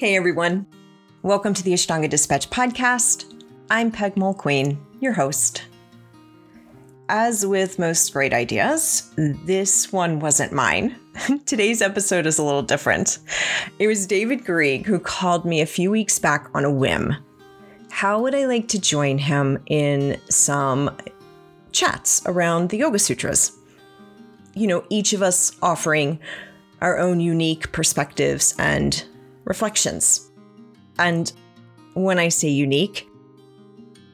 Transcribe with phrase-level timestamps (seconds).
[0.00, 0.64] Hey everyone.
[1.20, 3.34] Welcome to the Ashtanga Dispatch podcast.
[3.68, 5.66] I'm Peg Mulqueen, your host.
[7.10, 10.96] As with most great ideas, this one wasn't mine.
[11.44, 13.18] Today's episode is a little different.
[13.78, 17.14] It was David Garrigues who called me a few weeks back on a whim.
[17.90, 20.96] How would I like to join him in some
[21.72, 23.52] chats around the Yoga Sutras?
[24.54, 26.20] You know, each of us offering
[26.80, 29.04] our own unique perspectives and
[29.50, 30.30] reflections.
[30.96, 31.32] And
[31.94, 33.08] when I say unique,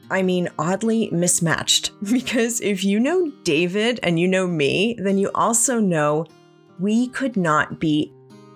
[0.09, 1.91] I mean oddly mismatched.
[2.11, 6.25] Because if you know David and you know me, then you also know
[6.79, 8.11] we could not be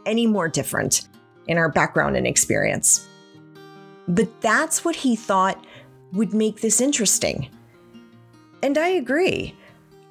[0.07, 1.07] any more different
[1.48, 3.07] in our background and experience.
[4.07, 5.63] But that's what he thought
[6.13, 7.48] would make this interesting.
[8.63, 9.55] And I agree.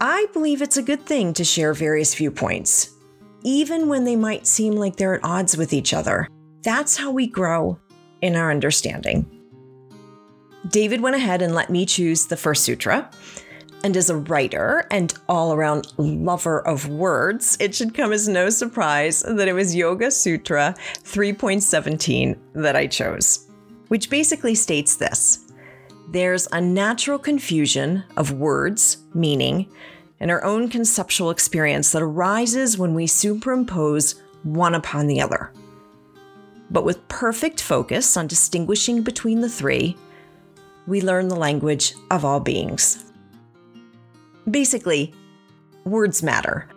[0.00, 2.91] I believe it's a good thing to share various viewpoints,
[3.42, 6.28] even when they might seem like they're at odds with each other.
[6.62, 7.78] That's how we grow
[8.20, 9.25] in our understanding.
[10.69, 13.11] David went ahead and let me choose the first sutra.
[13.83, 18.50] And as a writer and all around lover of words, it should come as no
[18.50, 23.48] surprise that it was Yoga Sutra 3.17 that I chose,
[23.88, 25.50] which basically states this
[26.11, 29.66] There's a natural confusion of words, meaning,
[30.20, 35.55] and our own conceptual experience that arises when we superimpose one upon the other
[36.70, 39.96] but with perfect focus on distinguishing between the three,
[40.86, 43.04] we learn the language of all beings.
[44.50, 45.12] Basically,
[45.84, 46.68] words matter,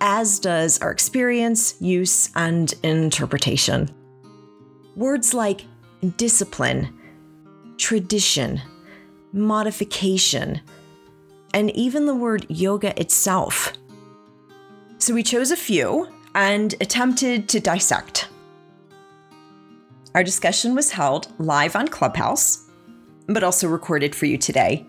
[0.00, 3.90] as does our experience, use, and interpretation.
[4.96, 5.66] Words like
[6.16, 6.98] discipline,
[7.76, 8.62] tradition,
[9.32, 10.60] modification,
[11.52, 13.72] and even the word yoga itself.
[14.98, 18.29] So we chose a few and attempted to dissect.
[20.14, 22.68] Our discussion was held live on Clubhouse,
[23.28, 24.86] but also recorded for you today.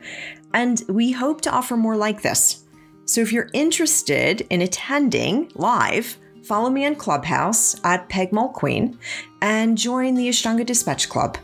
[0.54, 2.64] And we hope to offer more like this.
[3.06, 8.98] So if you're interested in attending live, follow me on Clubhouse at Peg Mulqueen
[9.42, 11.38] and join the Ashtanga Dispatch Club.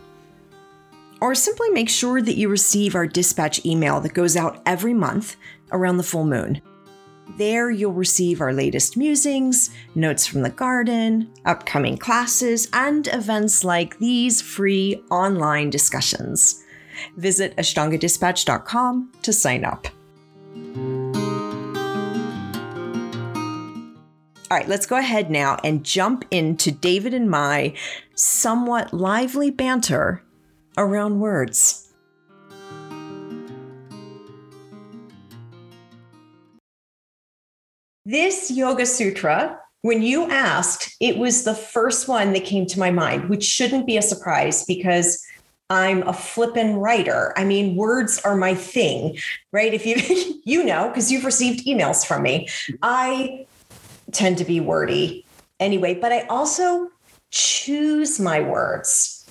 [1.21, 5.35] Or simply make sure that you receive our dispatch email that goes out every month
[5.71, 6.61] around the full moon.
[7.35, 13.99] There, you'll receive our latest musings, notes from the garden, upcoming classes, and events like
[13.99, 16.63] these free online discussions.
[17.17, 19.87] Visit ashtangadispatch.com to sign up.
[24.49, 27.73] All right, let's go ahead now and jump into David and my
[28.15, 30.23] somewhat lively banter
[30.77, 31.86] around words.
[38.07, 42.89] This Yoga Sutra, when you asked, it was the first one that came to my
[42.89, 45.21] mind, which shouldn't be a surprise because
[45.69, 47.33] I'm a flippin' writer.
[47.35, 49.17] I mean, words are my thing,
[49.51, 49.73] right?
[49.73, 52.47] If you you know, because you've received emails from me,
[52.81, 53.45] I
[54.13, 55.25] tend to be wordy
[55.59, 56.89] anyway, but I also
[57.31, 59.29] choose my words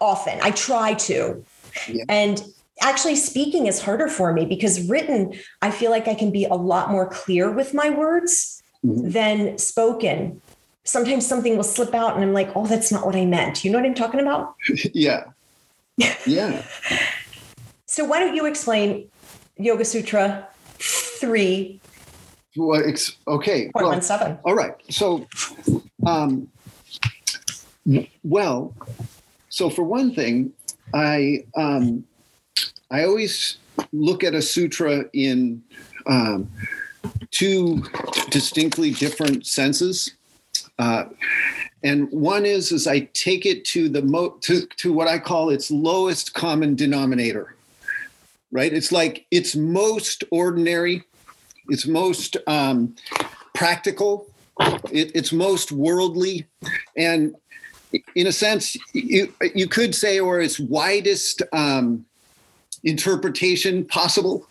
[0.00, 0.38] often.
[0.42, 1.44] I try to.
[1.88, 2.04] Yeah.
[2.08, 2.40] And
[2.80, 6.54] actually speaking is harder for me because written i feel like i can be a
[6.54, 9.10] lot more clear with my words mm-hmm.
[9.10, 10.40] than spoken.
[10.84, 13.64] Sometimes something will slip out and i'm like oh that's not what i meant.
[13.64, 14.54] You know what i'm talking about?
[14.94, 15.24] Yeah.
[16.26, 16.62] Yeah.
[17.90, 19.08] So why don't you explain
[19.56, 20.46] yoga sutra
[20.78, 21.80] 3
[22.56, 24.38] well, it's okay well, seven.
[24.44, 24.74] all right.
[24.90, 25.26] So
[26.06, 26.48] um
[28.22, 28.74] well
[29.48, 30.52] so for one thing
[30.94, 32.04] i um
[32.90, 33.58] I always
[33.92, 35.62] look at a sutra in
[36.06, 36.50] um,
[37.30, 37.82] two
[38.30, 40.14] distinctly different senses.
[40.78, 41.04] Uh,
[41.82, 45.50] and one is is I take it to the mo to, to what I call
[45.50, 47.54] its lowest common denominator.
[48.50, 48.72] Right?
[48.72, 51.02] It's like it's most ordinary,
[51.68, 52.96] it's most um,
[53.54, 54.26] practical,
[54.90, 56.46] it, it's most worldly,
[56.96, 57.34] and
[58.14, 62.06] in a sense, you you could say, or its widest um,
[62.84, 64.46] interpretation possible,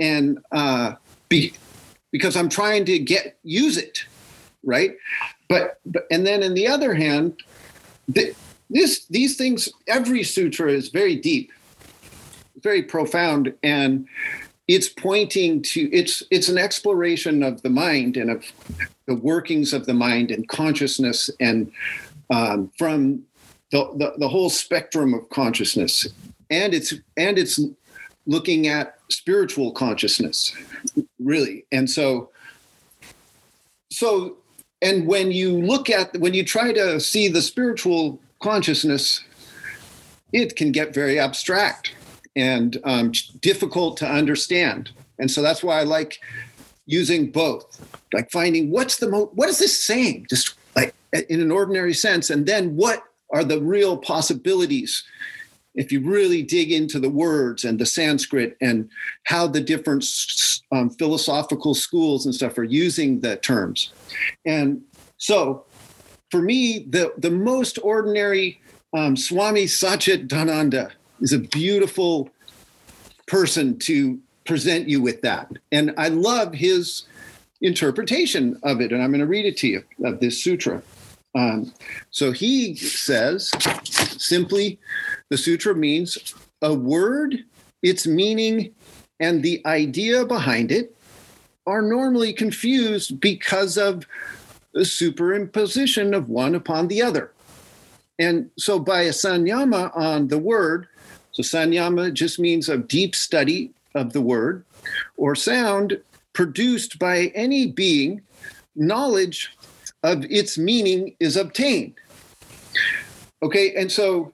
[0.00, 0.94] and uh,
[1.28, 1.52] be,
[2.10, 4.04] because I'm trying to get use it,
[4.62, 4.96] right?
[5.48, 7.40] But, but and then in the other hand,
[8.08, 11.52] this these things every sutra is very deep,
[12.62, 14.06] very profound, and
[14.66, 18.44] it's pointing to it's it's an exploration of the mind and of
[19.06, 21.70] the workings of the mind and consciousness and
[22.30, 23.22] um, from
[23.70, 26.06] the, the, the whole spectrum of consciousness
[26.54, 27.60] and it's and it's
[28.26, 30.54] looking at spiritual consciousness
[31.18, 32.30] really and so
[33.90, 34.36] so
[34.84, 39.24] and when you look at when you try to see the spiritual consciousness,
[40.32, 41.94] it can get very abstract
[42.36, 44.90] and um, difficult to understand.
[45.18, 46.20] And so that's why I like
[46.84, 47.80] using both,
[48.12, 50.94] like finding what's the mo- what is this saying, just like
[51.30, 55.02] in an ordinary sense, and then what are the real possibilities
[55.74, 58.88] if you really dig into the words and the Sanskrit and
[59.24, 60.04] how the different
[60.72, 63.92] um, philosophical schools and stuff are using the terms.
[64.44, 64.82] And
[65.16, 65.64] so
[66.30, 68.60] for me, the, the most ordinary
[68.96, 70.90] um, Swami Satchidananda
[71.20, 72.30] is a beautiful
[73.26, 75.50] person to present you with that.
[75.72, 77.04] And I love his
[77.60, 78.92] interpretation of it.
[78.92, 80.82] And I'm going to read it to you of this sutra.
[81.34, 81.72] Um,
[82.10, 83.50] so he says
[84.18, 84.78] simply,
[85.30, 87.44] the sutra means a word,
[87.82, 88.72] its meaning,
[89.20, 90.94] and the idea behind it
[91.66, 94.06] are normally confused because of
[94.72, 97.32] the superimposition of one upon the other.
[98.18, 100.88] And so by a sanyama on the word,
[101.32, 104.64] so sanyama just means a deep study of the word
[105.16, 106.00] or sound
[106.32, 108.20] produced by any being,
[108.76, 109.56] knowledge
[110.04, 111.94] of its meaning is obtained.
[113.42, 114.32] Okay, and so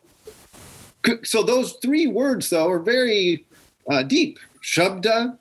[1.24, 3.46] so those three words though are very
[3.90, 5.38] uh, deep: shabda,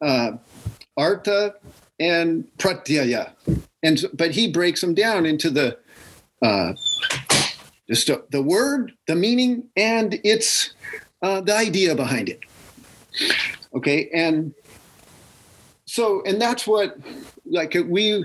[0.00, 0.32] uh,
[0.96, 1.54] artha,
[1.98, 3.32] and pratyaya.
[3.82, 5.78] And but he breaks them down into the
[6.42, 6.74] uh,
[7.88, 10.74] just the word, the meaning, and its
[11.22, 12.40] uh, the idea behind it.
[13.74, 14.54] Okay, and
[15.86, 16.96] so and that's what
[17.46, 18.24] like we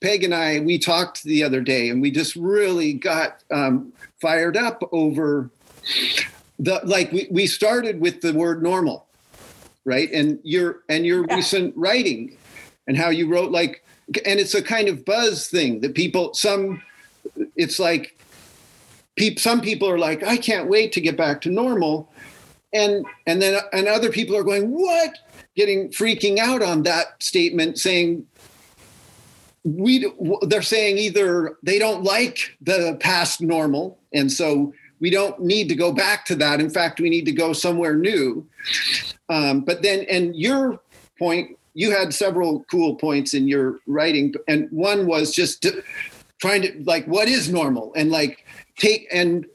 [0.00, 4.56] peg and i we talked the other day and we just really got um, fired
[4.56, 5.50] up over
[6.58, 9.06] the like we, we started with the word normal
[9.84, 10.10] right?
[10.12, 11.36] And your and your yeah.
[11.36, 12.36] recent writing
[12.86, 13.84] and how you wrote like
[14.24, 16.82] and it's a kind of buzz thing that people some
[17.56, 18.18] it's like
[19.16, 22.10] people some people are like i can't wait to get back to normal.
[22.72, 25.18] And and then and other people are going what?
[25.56, 28.26] Getting freaking out on that statement saying
[29.64, 30.10] we
[30.42, 35.74] they're saying either they don't like the past normal and so we don't need to
[35.74, 36.60] go back to that.
[36.60, 38.46] In fact we need to go somewhere new.
[39.28, 40.80] Um, but then and your
[41.18, 45.66] point you had several cool points in your writing and one was just
[46.38, 47.92] trying to like what is normal?
[47.94, 48.46] And like
[48.76, 49.46] take and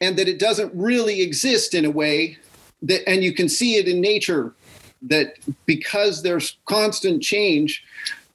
[0.00, 2.38] and that it doesn't really exist in a way
[2.82, 4.54] that and you can see it in nature
[5.02, 5.34] that
[5.66, 7.84] because there's constant change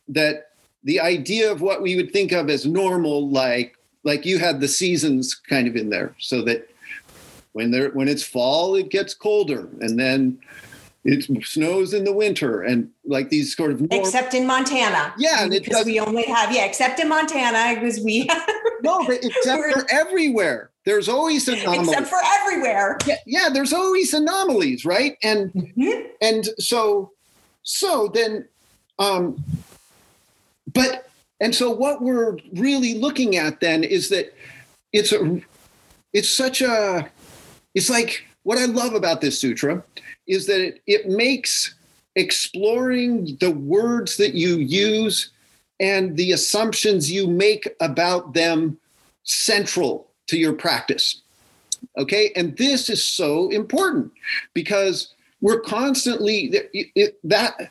[0.08, 0.49] that
[0.84, 4.68] the idea of what we would think of as normal, like like you had the
[4.68, 6.70] seasons kind of in there, so that
[7.54, 10.40] when there when it's fall, it gets colder, and then
[11.04, 15.48] it snows in the winter, and like these sort of normal, except in Montana, yeah,
[15.48, 18.30] because we only have yeah, except in Montana because we
[18.84, 20.72] no, but except for everywhere.
[20.86, 21.90] There's always anomalies.
[21.90, 22.98] Except for everywhere.
[23.06, 25.18] Yeah, yeah there's always anomalies, right?
[25.22, 26.08] And mm-hmm.
[26.22, 27.12] and so
[27.64, 28.48] so then
[28.98, 29.44] um
[30.74, 34.34] but and so what we're really looking at then is that
[34.92, 35.42] it's a
[36.14, 37.10] it's such a
[37.76, 39.84] it's like what I love about this sutra
[40.28, 41.76] is that it, it makes
[42.16, 45.32] exploring the words that you use
[45.80, 48.78] and the assumptions you make about them
[49.24, 51.22] central to your practice.
[51.98, 52.32] Okay.
[52.36, 54.12] And this is so important
[54.54, 56.50] because we're constantly
[57.24, 57.70] that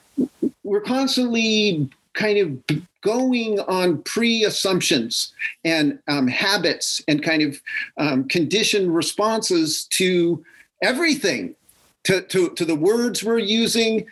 [0.63, 5.33] we're constantly kind of going on pre-assumptions
[5.65, 7.63] and um, habits and kind of
[7.97, 10.45] um, conditioned responses to
[10.83, 11.55] everything
[12.05, 14.05] to, to, to the words we're using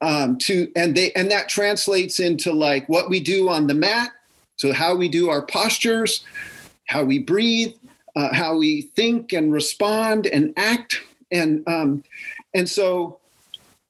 [0.00, 4.10] um, to and they and that translates into like what we do on the mat
[4.56, 6.24] so how we do our postures
[6.86, 7.74] how we breathe
[8.16, 12.02] uh, how we think and respond and act and um,
[12.54, 13.19] and so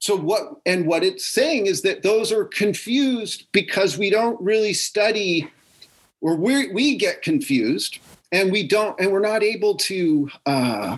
[0.01, 4.73] so what and what it's saying is that those are confused because we don't really
[4.73, 5.49] study
[6.23, 7.99] or we we get confused
[8.33, 10.97] and we don't and we're not able to uh,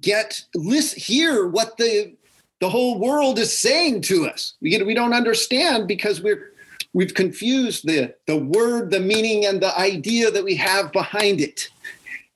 [0.00, 2.14] get list hear what the
[2.60, 4.54] the whole world is saying to us.
[4.60, 6.52] We get, we don't understand because we're
[6.94, 11.68] we've confused the the word the meaning and the idea that we have behind it.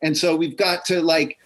[0.02, 1.38] And so we've got to like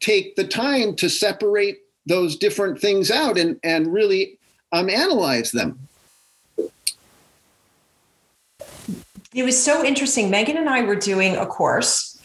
[0.00, 4.38] take the time to separate those different things out and, and really
[4.72, 5.78] um, analyze them.
[9.34, 10.30] It was so interesting.
[10.30, 12.20] Megan and I were doing a course,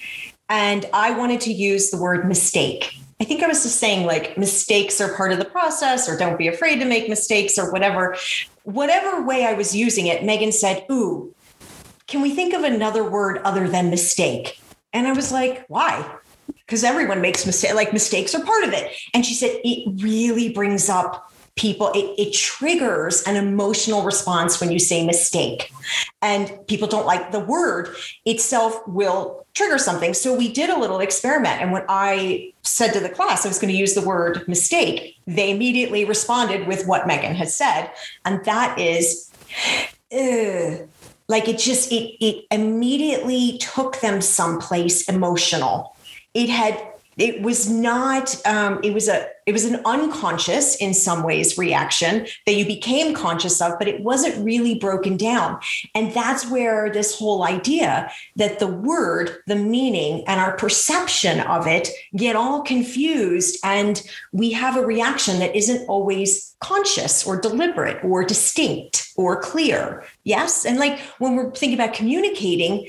[0.47, 2.95] and I wanted to use the word mistake.
[3.19, 6.37] I think I was just saying, like, mistakes are part of the process, or don't
[6.37, 8.15] be afraid to make mistakes, or whatever.
[8.63, 11.33] whatever way I was using it, Megan said, Ooh,
[12.07, 14.61] can we think of another word other than mistake?
[14.93, 16.05] And I was like, Why?
[16.69, 18.95] Because everyone makes mistakes, like mistakes are part of it.
[19.15, 24.71] And she said, It really brings up people it, it, triggers an emotional response when
[24.71, 25.73] you say mistake
[26.21, 27.93] and people don't like the word
[28.25, 32.99] itself will trigger something so we did a little experiment and when i said to
[33.01, 37.07] the class i was going to use the word mistake they immediately responded with what
[37.07, 37.91] megan had said
[38.23, 39.29] and that is
[40.13, 40.87] Ugh.
[41.27, 45.97] like it just it it immediately took them someplace emotional
[46.39, 46.81] it had
[47.17, 52.25] it was not um, it was a it was an unconscious in some ways reaction
[52.45, 55.59] that you became conscious of but it wasn't really broken down.
[55.93, 61.67] And that's where this whole idea that the word the meaning and our perception of
[61.67, 68.01] it get all confused and we have a reaction that isn't always conscious or deliberate
[68.03, 70.05] or distinct or clear.
[70.23, 70.65] Yes?
[70.65, 72.87] And like when we're thinking about communicating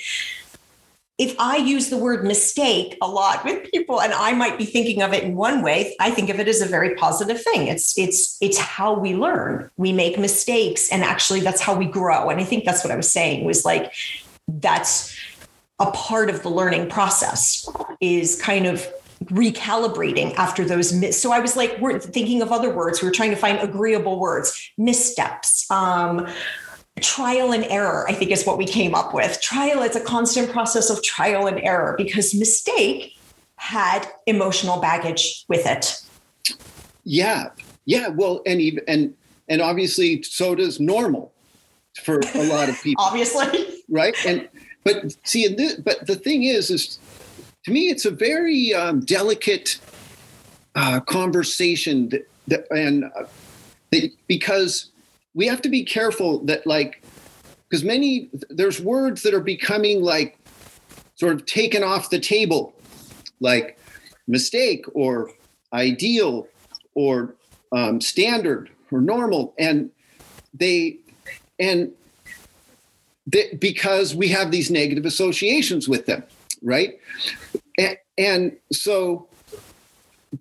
[1.20, 5.02] if I use the word mistake a lot with people and I might be thinking
[5.02, 7.68] of it in one way, I think of it as a very positive thing.
[7.68, 9.70] It's it's it's how we learn.
[9.76, 12.30] We make mistakes and actually that's how we grow.
[12.30, 13.92] And I think that's what I was saying was like
[14.48, 15.14] that's
[15.78, 17.68] a part of the learning process
[18.00, 18.90] is kind of
[19.26, 23.12] recalibrating after those mis- so i was like we're thinking of other words we were
[23.12, 26.26] trying to find agreeable words missteps um,
[27.00, 29.40] trial and error, I think is what we came up with.
[29.40, 33.16] Trial, it's a constant process of trial and error because mistake
[33.56, 36.02] had emotional baggage with it.
[37.04, 37.50] Yeah.
[37.84, 38.08] Yeah.
[38.08, 39.14] Well, and even, and,
[39.48, 41.32] and obviously so does normal
[42.02, 43.04] for a lot of people.
[43.06, 43.82] obviously.
[43.88, 44.14] Right.
[44.24, 44.48] And,
[44.84, 45.54] but see,
[45.84, 46.98] but the thing is, is
[47.64, 49.78] to me, it's a very um, delicate
[50.74, 53.24] uh, conversation that, that and uh,
[53.90, 54.90] that, because
[55.34, 57.02] we have to be careful that like
[57.68, 60.38] because many there's words that are becoming like
[61.14, 62.74] sort of taken off the table
[63.40, 63.78] like
[64.26, 65.30] mistake or
[65.72, 66.46] ideal
[66.94, 67.34] or
[67.72, 69.54] um, standard or normal.
[69.58, 69.90] And
[70.52, 70.98] they
[71.58, 71.92] and
[73.26, 76.24] they, because we have these negative associations with them
[76.62, 76.98] right?
[77.78, 79.28] And, and so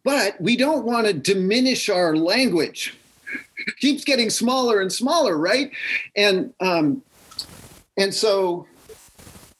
[0.04, 2.96] but we don't want to diminish our language
[3.80, 5.72] keeps getting smaller and smaller, right?
[6.16, 7.02] And um,
[7.98, 8.68] and so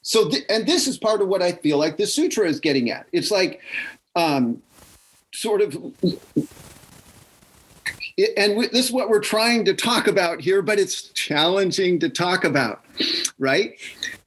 [0.02, 2.90] so th- and this is part of what I feel like the sutra is getting
[2.90, 3.06] at.
[3.12, 3.60] It's like
[4.16, 4.62] um,
[5.32, 5.76] sort of
[8.36, 12.08] and we, this is what we're trying to talk about here, but it's challenging to
[12.08, 12.84] talk about,
[13.38, 13.78] right?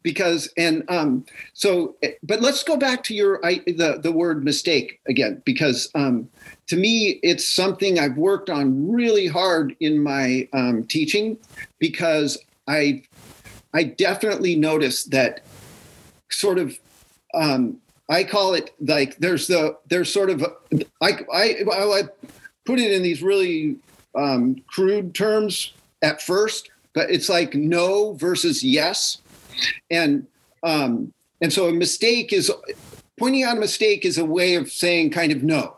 [0.04, 5.00] Because and um, so, but let's go back to your I, the the word mistake
[5.08, 6.30] again, because um,
[6.68, 11.38] to me, it's something I've worked on really hard in my um, teaching,
[11.80, 13.04] because I
[13.74, 15.42] I definitely noticed that
[16.30, 16.78] sort of
[17.34, 17.78] um,
[18.10, 20.46] I call it like there's the there's sort of
[21.02, 22.04] I I, I
[22.66, 23.78] put it in these really
[24.16, 29.20] um, crude terms at first, but it's like no versus yes,
[29.92, 30.28] and
[30.64, 32.52] um, and so a mistake is
[33.18, 35.76] pointing out a mistake is a way of saying kind of no,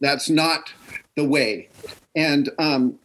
[0.00, 0.72] that's not
[1.16, 1.68] the way,
[2.14, 2.98] and um,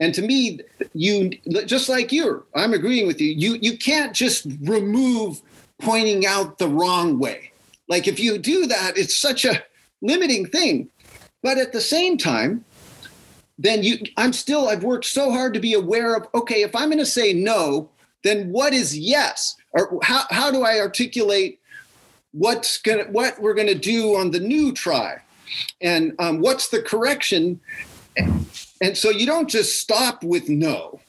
[0.00, 0.60] and to me,
[0.94, 1.30] you
[1.66, 3.32] just like you, I'm agreeing with you.
[3.32, 5.42] You you can't just remove
[5.80, 7.52] pointing out the wrong way.
[7.88, 9.62] Like if you do that, it's such a
[10.02, 10.88] limiting thing.
[11.42, 12.64] But at the same time,
[13.58, 16.88] then you I'm still I've worked so hard to be aware of okay, if I'm
[16.88, 17.90] going to say no,
[18.22, 19.56] then what is yes?
[19.72, 21.60] Or how how do I articulate
[22.32, 25.20] what's going to what we're going to do on the new try?
[25.80, 27.60] And um, what's the correction?
[28.80, 31.00] And so you don't just stop with no.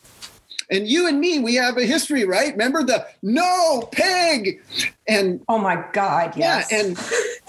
[0.71, 2.51] And you and me, we have a history, right?
[2.51, 4.61] Remember the no pig,
[5.07, 6.71] and oh my god, yes.
[6.71, 6.99] Yeah, and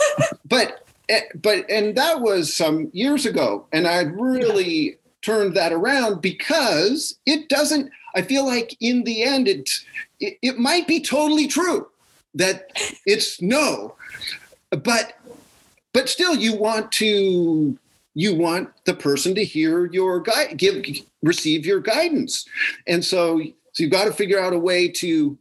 [0.47, 4.95] but Eh, but and that was some years ago and i really yeah.
[5.23, 9.69] turned that around because it doesn't i feel like in the end it,
[10.21, 11.89] it it might be totally true
[12.35, 12.71] that
[13.07, 13.95] it's no
[14.71, 15.15] but
[15.93, 17.77] but still you want to
[18.15, 20.85] you want the person to hear your guide give
[21.23, 22.47] receive your guidance.
[22.87, 23.41] And so
[23.73, 25.39] so you've got to figure out a way to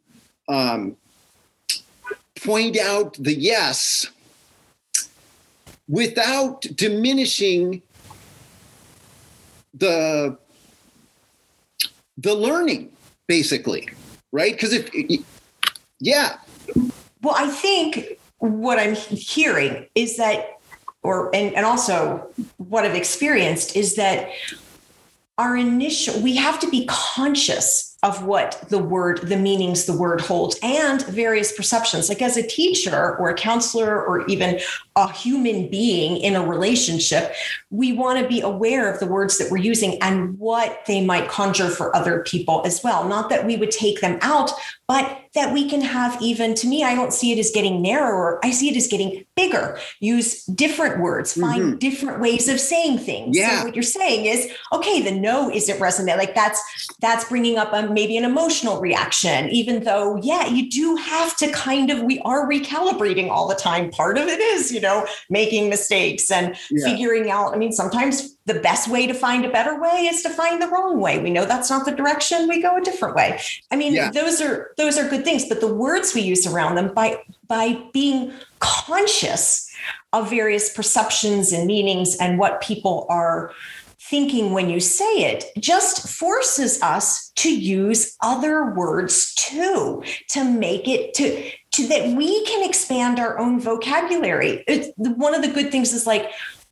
[0.48, 0.96] um,
[2.44, 4.08] point out the yes
[5.88, 7.82] without diminishing
[9.74, 10.38] the
[12.22, 12.92] the learning
[13.28, 13.88] basically
[14.32, 14.90] right because if
[16.00, 16.38] yeah
[17.22, 20.60] well i think what i'm hearing is that
[21.02, 24.30] or and, and also what i've experienced is that
[25.38, 30.22] our initial we have to be conscious of what the word, the meanings the word
[30.22, 32.08] holds, and various perceptions.
[32.08, 34.60] Like as a teacher or a counselor or even
[35.00, 37.34] a human being in a relationship,
[37.70, 41.30] we want to be aware of the words that we're using and what they might
[41.30, 43.08] conjure for other people as well.
[43.08, 44.52] Not that we would take them out,
[44.88, 48.40] but that we can have even to me, I don't see it as getting narrower.
[48.44, 49.78] I see it as getting bigger.
[50.00, 51.78] Use different words, find mm-hmm.
[51.78, 53.38] different ways of saying things.
[53.38, 53.60] Yeah.
[53.60, 56.18] So what you're saying is, okay, the no isn't resonant.
[56.18, 56.60] Like that's
[57.00, 61.52] that's bringing up a, maybe an emotional reaction, even though, yeah, you do have to
[61.52, 63.92] kind of, we are recalibrating all the time.
[63.92, 64.89] Part of it is, you know,
[65.30, 66.86] making mistakes and yeah.
[66.86, 67.54] figuring out.
[67.54, 70.68] I mean, sometimes the best way to find a better way is to find the
[70.68, 71.20] wrong way.
[71.20, 72.48] We know that's not the direction.
[72.48, 73.40] We go a different way.
[73.72, 74.12] I mean, yeah.
[74.12, 77.82] those are those are good things, but the words we use around them by by
[77.94, 79.70] being conscious
[80.14, 83.52] of various perceptions and meanings and what people are
[84.00, 90.88] thinking when you say it just forces us to use other words too to make
[90.88, 94.64] it to to that we can expand our own vocabulary.
[94.68, 96.32] It's, one of the good things is like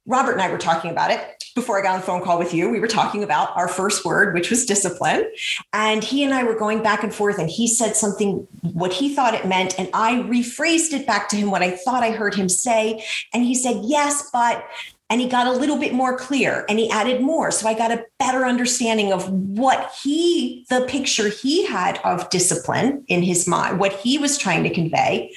[0.09, 2.53] robert and i were talking about it before i got on the phone call with
[2.53, 2.69] you.
[2.69, 5.29] We were talking about our first word which was discipline.
[5.73, 9.13] And he and i were going back and forth and he said something what he
[9.13, 12.35] thought it meant and i rephrased it back to him what i thought i heard
[12.35, 13.03] him say.
[13.33, 14.65] And he said yes but
[15.09, 17.91] and he got a little bit more clear and he added more so i got
[17.91, 23.79] a better understanding of what he the picture he had of discipline in his mind
[23.79, 25.33] what he was trying to convey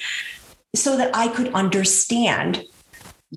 [0.75, 2.63] so that i could understand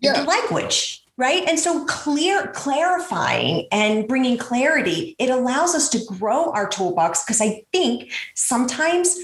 [0.01, 0.21] yeah.
[0.21, 6.51] the language right and so clear clarifying and bringing clarity it allows us to grow
[6.53, 9.19] our toolbox because i think sometimes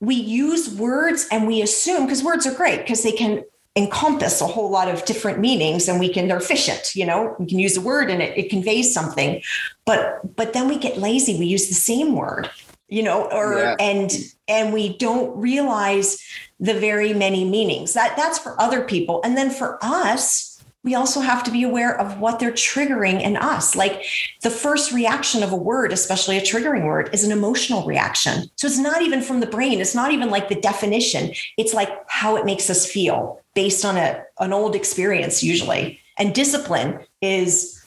[0.00, 4.46] we use words and we assume because words are great because they can encompass a
[4.46, 7.74] whole lot of different meanings and we can they're efficient you know we can use
[7.74, 9.42] a word and it, it conveys something.
[9.86, 12.50] But but then we get lazy we use the same word
[12.88, 13.76] you know or yeah.
[13.80, 14.12] and
[14.48, 16.22] and we don't realize
[16.62, 17.94] the very many meanings.
[17.94, 19.20] That that's for other people.
[19.24, 20.51] And then for us
[20.84, 23.76] we also have to be aware of what they're triggering in us.
[23.76, 24.04] Like
[24.42, 28.50] the first reaction of a word, especially a triggering word, is an emotional reaction.
[28.56, 29.80] So it's not even from the brain.
[29.80, 31.32] It's not even like the definition.
[31.56, 36.00] It's like how it makes us feel based on a, an old experience, usually.
[36.18, 37.78] And discipline is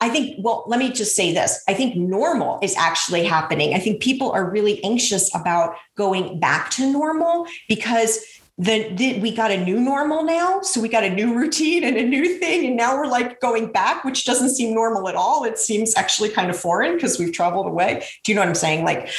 [0.00, 1.62] I think, well, let me just say this.
[1.68, 3.72] I think normal is actually happening.
[3.72, 8.18] I think people are really anxious about going back to normal because
[8.58, 10.60] then we got a new normal now.
[10.60, 12.66] So we got a new routine and a new thing.
[12.66, 15.44] And now we're like going back, which doesn't seem normal at all.
[15.44, 18.06] It seems actually kind of foreign because we've traveled away.
[18.24, 18.84] Do you know what I'm saying?
[18.84, 19.10] Like,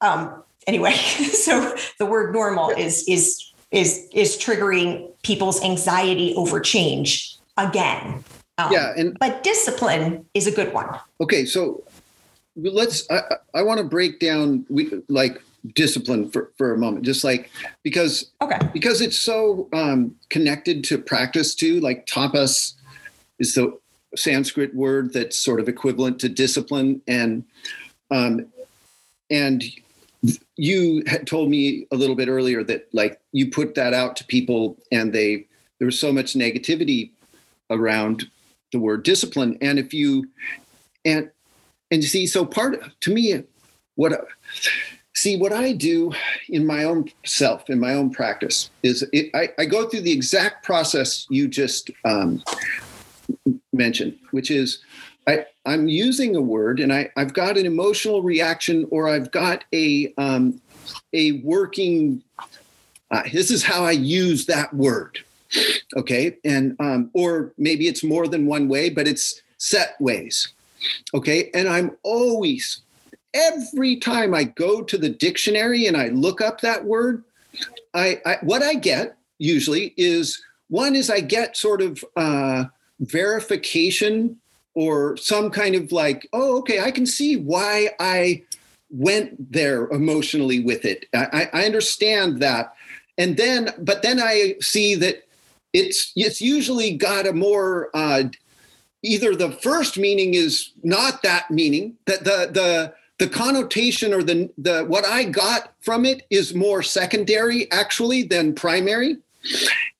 [0.00, 7.36] um, anyway, so the word normal is is is is triggering people's anxiety over change
[7.56, 8.22] again.
[8.58, 10.88] Um, yeah, and but discipline is a good one.
[11.20, 11.84] Okay, so
[12.56, 13.08] let's.
[13.10, 13.22] I,
[13.54, 15.40] I want to break down we like
[15.74, 17.50] discipline for, for a moment just like
[17.82, 18.58] because okay.
[18.72, 22.74] because it's so um, connected to practice too like tapas
[23.38, 23.76] is the
[24.16, 27.44] sanskrit word that's sort of equivalent to discipline and
[28.10, 28.46] um,
[29.30, 29.64] and
[30.56, 34.24] you had told me a little bit earlier that like you put that out to
[34.24, 35.46] people and they
[35.78, 37.10] there was so much negativity
[37.70, 38.28] around
[38.72, 39.58] the word discipline.
[39.60, 40.28] And if you
[41.04, 41.30] and
[41.90, 43.42] and you see so part of, to me
[43.94, 44.12] what
[45.18, 46.12] See, what I do
[46.48, 50.12] in my own self, in my own practice, is it, I, I, go through the
[50.12, 52.40] exact process you just um,
[53.72, 54.78] mentioned, which is
[55.26, 59.64] I, am using a word and I, have got an emotional reaction or I've got
[59.74, 60.60] a, um,
[61.12, 62.22] a working,
[63.10, 65.18] uh, this is how I use that word.
[65.96, 66.36] Okay.
[66.44, 70.52] And, um, or maybe it's more than one way, but it's set ways.
[71.12, 71.50] Okay.
[71.54, 72.82] And I'm always
[73.34, 77.24] every time I go to the dictionary and I look up that word,
[77.94, 82.64] I, I what I get usually is one is I get sort of uh,
[83.00, 84.38] verification
[84.74, 88.42] or some kind of like, oh, okay, I can see why I
[88.90, 91.06] went there emotionally with it.
[91.14, 92.74] I, I understand that,
[93.16, 95.24] and then, but then I see that
[95.72, 98.24] it's it's usually got a more uh,
[99.02, 104.50] either the first meaning is not that meaning that the the the connotation or the
[104.58, 109.18] the what I got from it is more secondary actually than primary,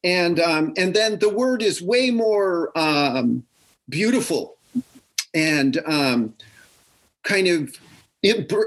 [0.04, 3.44] and um, and then the word is way more um,
[3.88, 4.56] beautiful
[5.34, 6.34] and um,
[7.24, 7.76] kind of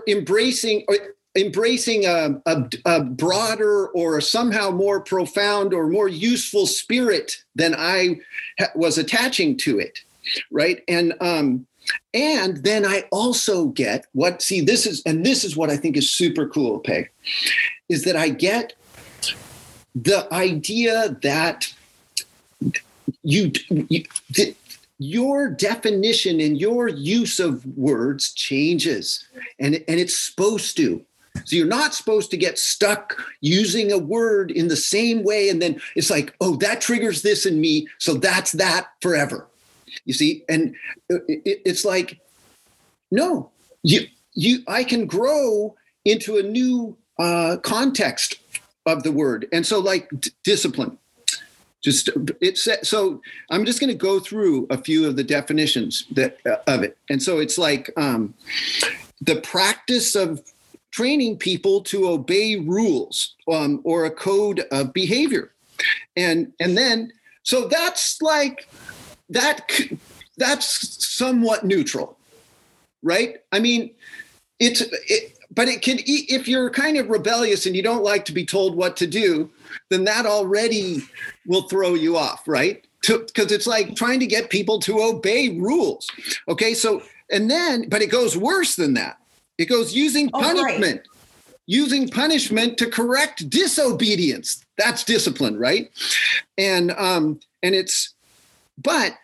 [0.08, 0.86] embracing
[1.38, 8.20] embracing a, a, a, broader or somehow more profound or more useful spirit than I
[8.60, 10.00] ha- was attaching to it,
[10.52, 10.84] right?
[10.90, 11.66] And um,
[12.14, 15.96] and then I also get what, see, this is, and this is what I think
[15.96, 17.10] is super cool, Peg,
[17.90, 18.74] is that I get
[19.96, 21.74] the idea that
[23.24, 24.56] you, you the,
[25.00, 29.28] your definition and your use of words changes
[29.60, 31.04] and, and it's supposed to.
[31.46, 35.62] So you're not supposed to get stuck using a word in the same way and
[35.62, 39.48] then it's like oh that triggers this in me so that's that forever
[40.06, 40.44] you see?
[40.50, 40.76] And
[41.10, 42.20] it's like
[43.12, 43.52] no
[43.84, 48.40] you you i can grow into a new uh, context
[48.88, 49.48] of the word.
[49.54, 50.98] And so like d- discipline.
[51.84, 52.10] Just
[52.42, 56.58] it's so i'm just going to go through a few of the definitions that uh,
[56.68, 56.98] of it.
[57.10, 58.34] And so it's like um,
[59.20, 60.42] the practice of
[60.92, 65.52] training people to obey rules um, or a code of behavior.
[66.16, 67.12] And and then
[67.44, 68.68] so that's like
[69.32, 69.70] that
[70.38, 72.18] that's somewhat neutral
[73.04, 73.38] right?
[73.52, 73.92] I mean
[74.60, 78.32] it's it, but it can if you're kind of rebellious and you don't like to
[78.32, 79.50] be told what to do
[79.90, 81.02] then that already
[81.46, 82.86] will throw you off right?
[83.02, 86.08] Because it's like trying to get people to obey rules
[86.48, 86.74] okay?
[86.74, 89.18] So and then but it goes worse than that.
[89.58, 91.56] It goes using oh, punishment right.
[91.66, 94.64] using punishment to correct disobedience.
[94.78, 95.92] That's discipline right?
[96.58, 98.14] And um and it's
[98.78, 99.18] but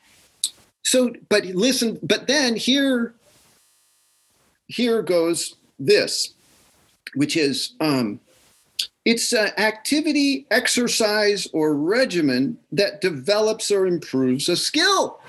[0.87, 3.13] so but listen but then here
[4.67, 6.33] here goes this,
[7.15, 8.19] which is um,
[9.05, 15.19] it's an activity, exercise, or regimen that develops or improves a skill.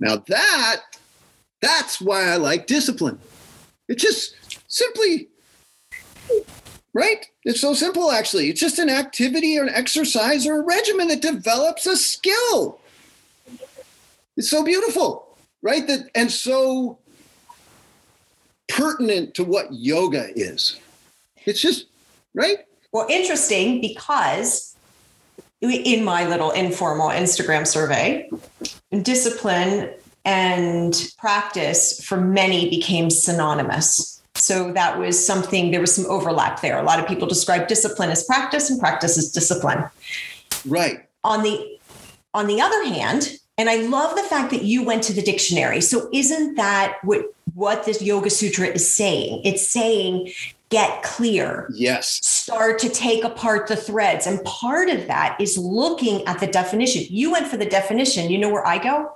[0.00, 0.82] Now that
[1.60, 3.18] that's why I like discipline.
[3.88, 4.34] It's just
[4.70, 5.28] simply
[6.94, 7.26] right?
[7.44, 8.48] It's so simple actually.
[8.48, 12.80] It's just an activity or an exercise or a regimen that develops a skill.
[14.38, 15.84] It's so beautiful, right?
[15.88, 17.00] That and so
[18.68, 20.78] pertinent to what yoga is.
[21.44, 21.86] It's just,
[22.34, 22.58] right?
[22.92, 24.76] Well, interesting because
[25.60, 28.30] in my little informal Instagram survey,
[29.02, 29.90] discipline
[30.24, 34.22] and practice for many became synonymous.
[34.36, 36.78] So that was something, there was some overlap there.
[36.78, 39.84] A lot of people describe discipline as practice and practice as discipline.
[40.64, 41.08] Right.
[41.24, 41.78] On the
[42.34, 45.80] on the other hand, and I love the fact that you went to the dictionary.
[45.80, 49.42] So isn't that what what this Yoga Sutra is saying.
[49.44, 50.30] It's saying,
[50.68, 51.68] get clear.
[51.74, 52.20] Yes.
[52.24, 54.28] Start to take apart the threads.
[54.28, 57.04] And part of that is looking at the definition.
[57.08, 58.30] You went for the definition.
[58.30, 59.12] You know where I go?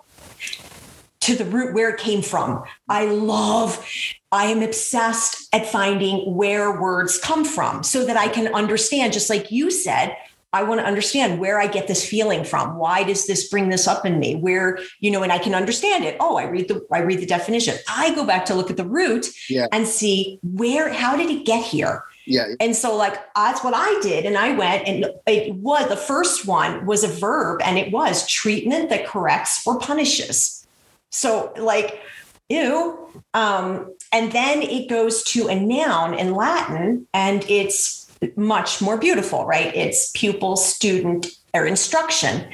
[1.21, 2.65] To the root where it came from.
[2.89, 3.87] I love,
[4.33, 9.31] I am obsessed at finding where words come from so that I can understand, just
[9.31, 10.17] like you said,
[10.55, 12.77] I want to understand where I get this feeling from.
[12.77, 14.37] Why does this bring this up in me?
[14.37, 16.17] Where, you know, and I can understand it.
[16.21, 17.77] Oh, I read the I read the definition.
[17.89, 19.67] I go back to look at the root yeah.
[19.73, 22.05] and see where how did it get here?
[22.27, 22.49] Yeah.
[22.61, 24.27] And so like that's what I did.
[24.27, 28.29] And I went and it was the first one was a verb and it was
[28.29, 30.67] treatment that corrects or punishes.
[31.11, 32.01] So like
[32.49, 32.99] ew.
[33.35, 38.02] Um, and then it goes to a noun in Latin and it's
[38.37, 39.75] much more beautiful, right?
[39.75, 42.49] It's pupil, student, or instruction.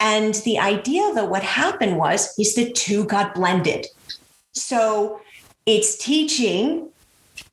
[0.00, 3.86] And the idea, though, what happened was is the two got blended.
[4.52, 5.20] So
[5.66, 6.88] it's teaching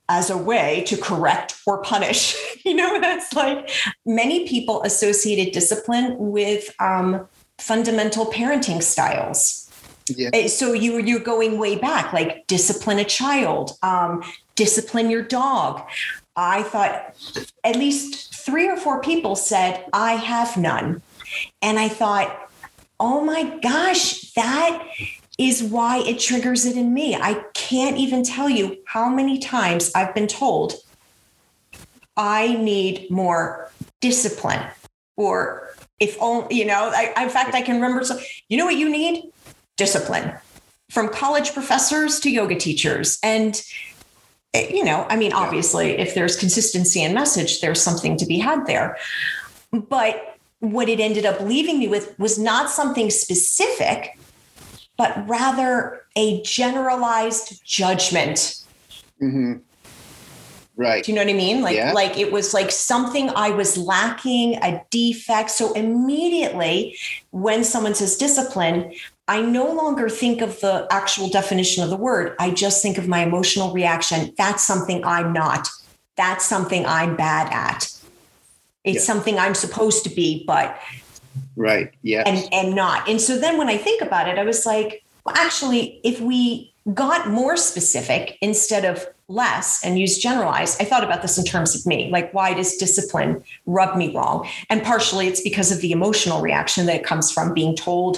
[0.10, 2.36] as a way to correct or punish.
[2.66, 3.70] you know, that's like
[4.06, 7.28] many people associated discipline with um,
[7.60, 9.70] fundamental parenting styles.
[10.08, 10.32] Yeah.
[10.34, 14.24] Eh, so you you're going way back, like discipline a child, um,
[14.56, 15.88] discipline your dog.
[16.40, 17.16] I thought
[17.66, 21.02] at least three or four people said, I have none.
[21.62, 22.50] And I thought,
[23.00, 24.88] oh my gosh, that
[25.38, 27.16] is why it triggers it in me.
[27.16, 30.76] I can't even tell you how many times I've been told
[32.16, 33.70] I need more
[34.02, 34.66] discipline
[35.18, 38.78] or if only, you know, I, in fact, I can remember, so, you know what
[38.78, 39.32] you need?
[39.76, 40.34] Discipline
[40.90, 43.20] from college professors to yoga teachers.
[43.22, 43.62] And
[44.54, 48.66] you know, I mean, obviously, if there's consistency in message, there's something to be had
[48.66, 48.98] there.
[49.72, 54.18] But what it ended up leaving me with was not something specific,
[54.98, 58.64] but rather a generalized judgment.
[59.22, 59.54] Mm-hmm.
[60.76, 61.04] Right.
[61.04, 61.62] Do you know what I mean?
[61.62, 61.92] Like, yeah.
[61.92, 65.52] like it was like something I was lacking, a defect.
[65.52, 66.98] So immediately
[67.32, 68.94] when someone says discipline,
[69.30, 72.36] I no longer think of the actual definition of the word.
[72.40, 74.34] I just think of my emotional reaction.
[74.36, 75.70] That's something I'm not.
[76.18, 77.94] That's something I'm bad at.
[78.84, 79.02] It's yeah.
[79.02, 80.80] something I'm supposed to be, but
[81.56, 81.94] right.
[82.02, 82.24] Yeah.
[82.26, 83.08] And and not.
[83.08, 86.74] And so then when I think about it, I was like, well, actually, if we
[86.92, 91.76] got more specific instead of less and use generalized, I thought about this in terms
[91.76, 92.10] of me.
[92.12, 94.48] Like, why does discipline rub me wrong?
[94.70, 98.18] And partially it's because of the emotional reaction that it comes from being told.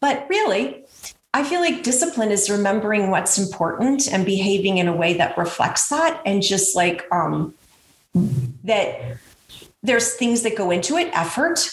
[0.00, 0.84] But really,
[1.32, 5.88] I feel like discipline is remembering what's important and behaving in a way that reflects
[5.88, 7.54] that and just like um
[8.64, 9.18] that
[9.82, 11.70] there's things that go into it effort,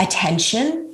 [0.00, 0.93] attention,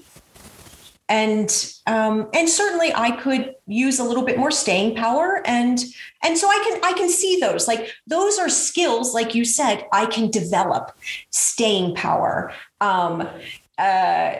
[1.10, 5.84] and um, and certainly I could use a little bit more staying power and
[6.22, 7.66] and so I can I can see those.
[7.66, 10.92] Like those are skills like you said I can develop
[11.30, 13.28] staying power um,
[13.76, 14.34] uh,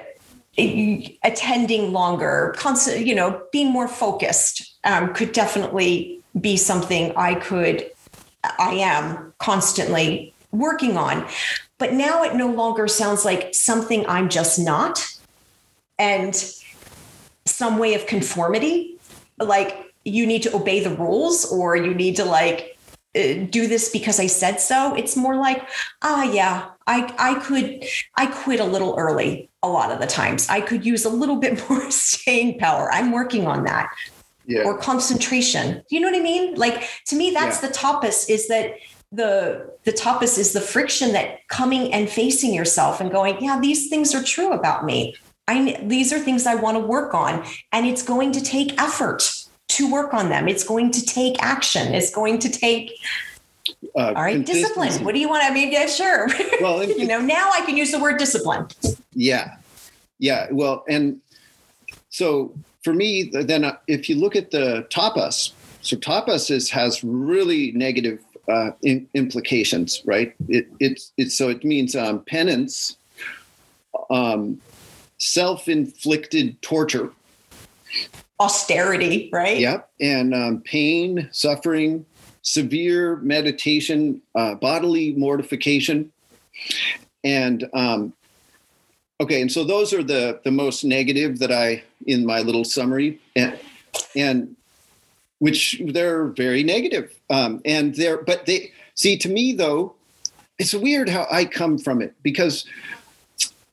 [0.56, 7.90] attending longer constant you know being more focused um, could definitely be something I could
[8.44, 11.26] I am constantly working on.
[11.78, 15.04] But now it no longer sounds like something I'm just not.
[15.98, 16.35] And
[17.46, 18.98] some way of conformity
[19.38, 22.79] like you need to obey the rules or you need to like
[23.16, 24.94] uh, do this because I said so.
[24.94, 25.68] It's more like,
[26.03, 27.85] ah, yeah, I I could
[28.16, 30.48] I quit a little early a lot of the times.
[30.48, 32.90] I could use a little bit more staying power.
[32.92, 33.90] I'm working on that.
[34.46, 34.64] Yeah.
[34.64, 35.83] Or concentration.
[35.90, 36.55] You know what I mean?
[36.55, 37.68] Like to me, that's yeah.
[37.68, 38.74] the tapas is that
[39.12, 43.88] the the tapas is the friction that coming and facing yourself and going, yeah, these
[43.88, 45.16] things are true about me.
[45.50, 49.22] I these are things I want to work on, and it's going to take effort
[49.68, 50.48] to work on them.
[50.48, 51.92] It's going to take action.
[51.94, 52.92] It's going to take
[53.96, 54.92] uh, all right discipline.
[55.04, 55.44] What do you want?
[55.44, 56.28] I mean, yeah, sure.
[56.60, 58.66] Well, you know, now I can use the word discipline.
[59.12, 59.56] Yeah,
[60.18, 60.46] yeah.
[60.50, 61.20] Well, and
[62.10, 67.02] so for me, then uh, if you look at the tapas, so tapas is has
[67.02, 70.34] really negative uh, in, implications, right?
[70.48, 72.96] It, it's it's so it means um, penance,
[74.10, 74.60] um,
[75.20, 77.12] self-inflicted torture,
[78.40, 79.59] austerity, right?
[79.59, 82.04] Yep, and um, pain, suffering,
[82.42, 86.11] severe meditation, uh, bodily mortification,
[87.22, 88.12] and um,
[89.20, 93.20] okay, and so those are the the most negative that I in my little summary,
[93.37, 93.59] and
[94.16, 94.56] and
[95.38, 99.94] which they're very negative, um, and they're but they see to me though,
[100.59, 102.64] it's weird how I come from it because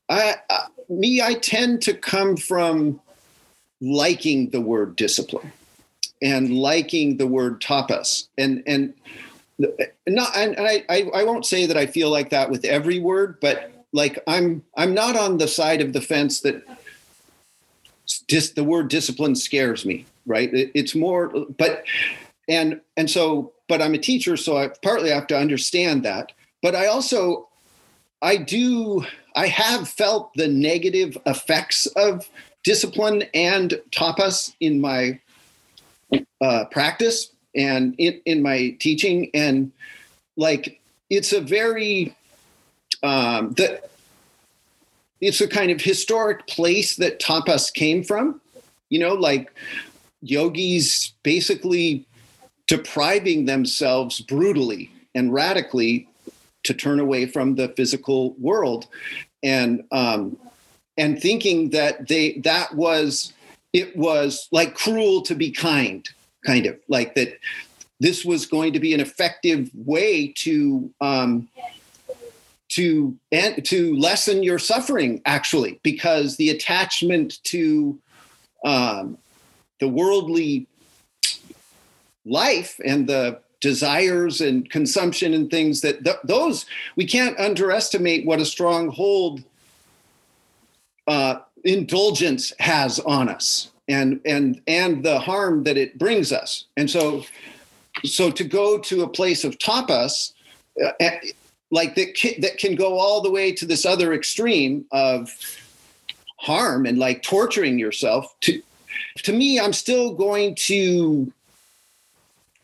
[0.09, 2.99] I, I me I tend to come from
[3.81, 5.51] liking the word discipline
[6.21, 8.27] and liking the word tapas.
[8.37, 8.93] And and
[10.07, 13.71] not and, I, I won't say that i feel like that with every word but
[13.91, 16.61] like i'm i'm not on the side of the fence that
[18.27, 20.53] just the word discipline scares me right?
[20.53, 21.85] It, it's more but
[22.47, 26.33] and and so but i'm a teacher so i partly have to understand that.
[26.61, 27.46] But i also
[28.21, 29.03] i do
[29.35, 32.29] i have felt the negative effects of
[32.63, 35.19] discipline and tapas in my
[36.41, 39.29] uh, practice and in, in my teaching.
[39.33, 39.71] And
[40.35, 42.15] like, it's a very,
[43.03, 43.81] um, the,
[45.21, 48.41] it's a kind of historic place that tapas came from,
[48.89, 49.51] you know, like
[50.21, 52.05] yogis basically
[52.67, 56.07] depriving themselves brutally and radically
[56.67, 58.87] to turn away from the physical world.
[59.43, 60.37] And um,
[60.97, 63.33] and thinking that they that was
[63.73, 66.07] it was like cruel to be kind
[66.45, 67.37] kind of like that
[67.99, 71.47] this was going to be an effective way to um,
[72.69, 77.97] to and to lessen your suffering actually because the attachment to
[78.65, 79.17] um,
[79.79, 80.67] the worldly
[82.25, 86.65] life and the desires and consumption and things that th- those
[86.95, 89.43] we can't underestimate what a strong hold
[91.07, 96.65] uh, indulgence has on us and and and the harm that it brings us.
[96.75, 97.23] And so
[98.05, 100.33] so to go to a place of tapas
[100.83, 101.19] uh, eh,
[101.71, 105.31] like that can, that can go all the way to this other extreme of
[106.37, 108.61] harm and like torturing yourself to
[109.17, 111.31] to me i'm still going to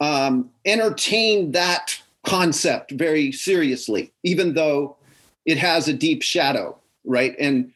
[0.03, 4.95] um, entertain that concept very seriously even though
[5.45, 7.71] it has a deep shadow right and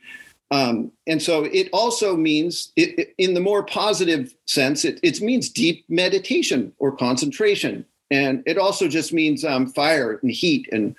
[0.52, 5.22] um, and so it also means, it, it, in the more positive sense, it, it
[5.22, 7.86] means deep meditation or concentration.
[8.10, 10.96] And it also just means um, fire and heat and,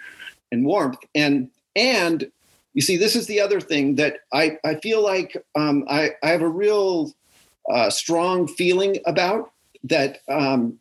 [0.53, 0.99] and warmth.
[1.15, 2.31] And, and
[2.75, 6.29] you see, this is the other thing that I, I feel like um, I, I
[6.29, 7.15] have a real
[7.71, 9.51] uh, strong feeling about
[9.85, 10.79] that um,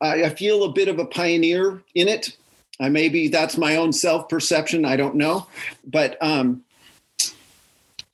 [0.00, 2.36] I, I feel a bit of a pioneer in it.
[2.78, 4.84] I maybe that's my own self perception.
[4.84, 5.46] I don't know,
[5.86, 6.62] but um,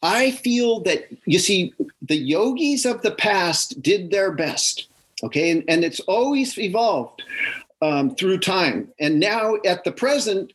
[0.02, 4.88] I feel that you see, the yogis of the past did their best.
[5.24, 7.22] Okay, and, and it's always evolved
[7.82, 8.88] um, through time.
[9.00, 10.52] And now at the present,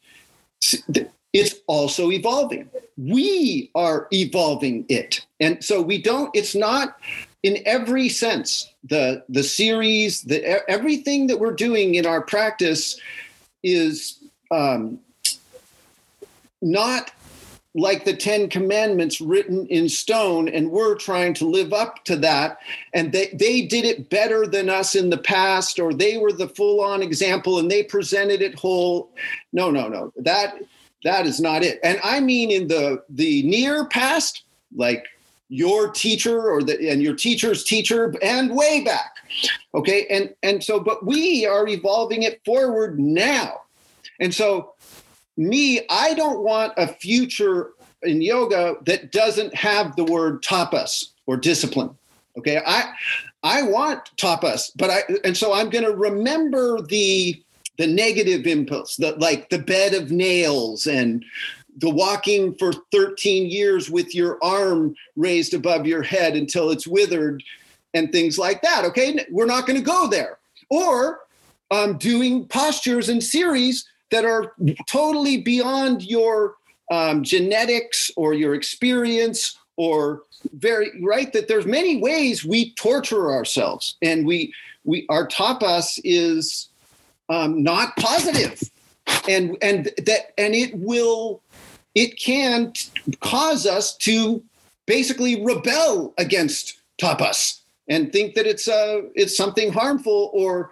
[1.34, 2.70] it's also evolving.
[2.98, 5.26] We are evolving it.
[5.40, 6.98] And so we don't, it's not
[7.44, 8.72] in every sense.
[8.84, 13.00] The the series, the everything that we're doing in our practice
[13.64, 15.00] is um,
[16.62, 17.12] not
[17.78, 22.58] like the Ten Commandments written in stone, and we're trying to live up to that.
[22.94, 26.48] And they, they did it better than us in the past, or they were the
[26.48, 29.12] full on example and they presented it whole.
[29.54, 30.12] No, no, no.
[30.18, 30.58] That
[31.04, 31.80] that is not it.
[31.84, 34.44] And I mean in the the near past,
[34.76, 35.06] like
[35.50, 39.16] your teacher or the and your teacher's teacher and way back.
[39.74, 40.06] Okay.
[40.10, 43.62] And and so, but we are evolving it forward now.
[44.20, 44.74] And so
[45.38, 47.72] me, I don't want a future
[48.04, 51.96] in yoga that doesn't have the word tapas or discipline.
[52.38, 52.94] Okay, I
[53.44, 57.42] I want tapas, but I and so I'm going to remember the
[57.78, 61.24] the negative impulse, the like the bed of nails and
[61.78, 67.44] the walking for 13 years with your arm raised above your head until it's withered
[67.94, 68.84] and things like that.
[68.86, 70.40] Okay, we're not going to go there.
[70.70, 71.22] Or
[71.72, 74.54] um, doing postures and series that are
[74.88, 76.56] totally beyond your
[76.92, 83.98] um, genetics or your experience or very right that there's many ways we torture ourselves
[84.02, 84.54] and we
[84.86, 86.70] we our tapas is
[87.30, 88.62] um, not positive
[89.28, 91.42] and and that and it will
[91.98, 94.44] it can t- cause us to
[94.86, 100.72] basically rebel against tapas and think that it's uh it's something harmful or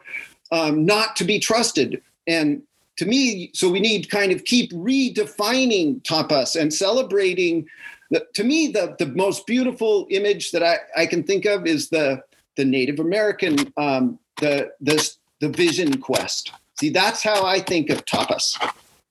[0.51, 2.61] um, not to be trusted and
[2.97, 7.67] to me, so we need kind of keep redefining tapas and celebrating.
[8.09, 11.89] The, to me, the, the most beautiful image that I, I can think of is
[11.89, 12.21] the
[12.55, 14.97] the Native American um, the the
[15.41, 16.53] the vision quest.
[16.79, 18.55] See, that's how I think of tapas.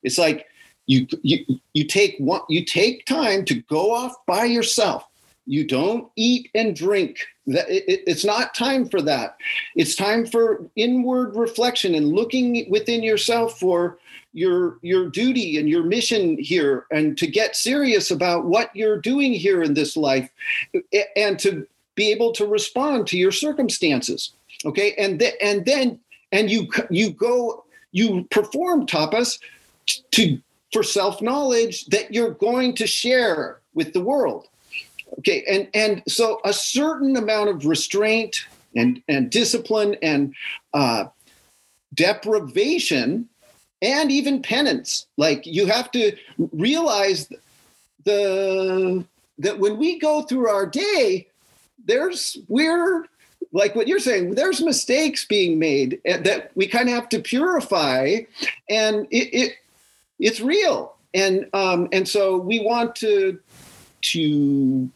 [0.03, 0.47] It's like
[0.87, 5.07] you you you take one you take time to go off by yourself.
[5.47, 7.19] You don't eat and drink.
[7.47, 9.37] That it, it's not time for that.
[9.77, 13.99] It's time for inward reflection and looking within yourself for
[14.33, 19.33] your your duty and your mission here and to get serious about what you're doing
[19.33, 20.29] here in this life
[21.17, 24.33] and to be able to respond to your circumstances.
[24.65, 24.95] Okay?
[24.99, 26.01] And th- and then
[26.33, 29.39] and you you go you perform tapas
[30.13, 30.41] to
[30.75, 34.49] for self knowledge that you're going to share with the world
[35.19, 40.35] Okay, and and so a certain amount of restraint and and discipline and
[40.73, 41.05] uh,
[41.95, 43.29] deprivation
[43.81, 45.07] and even penance.
[45.17, 46.17] Like you have to
[46.53, 47.31] realize
[48.05, 49.05] the
[49.39, 51.29] that when we go through our day,
[51.85, 53.07] there's we're
[53.53, 58.17] like what you're saying there's mistakes being made that we kind of have to purify
[58.69, 59.53] and it, it
[60.25, 63.39] it's real and um and so we want to
[64.01, 64.91] to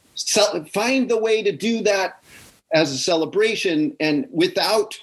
[0.73, 2.23] find the way to do that
[2.73, 4.99] as a celebration and without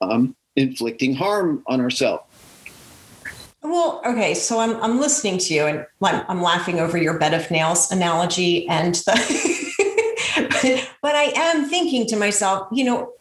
[0.00, 2.22] um, inflicting harm on ourselves.
[3.62, 7.34] Well, okay, so I'm I'm listening to you and I'm, I'm laughing over your bed
[7.34, 13.12] of nails analogy, and the but I am thinking to myself, you know,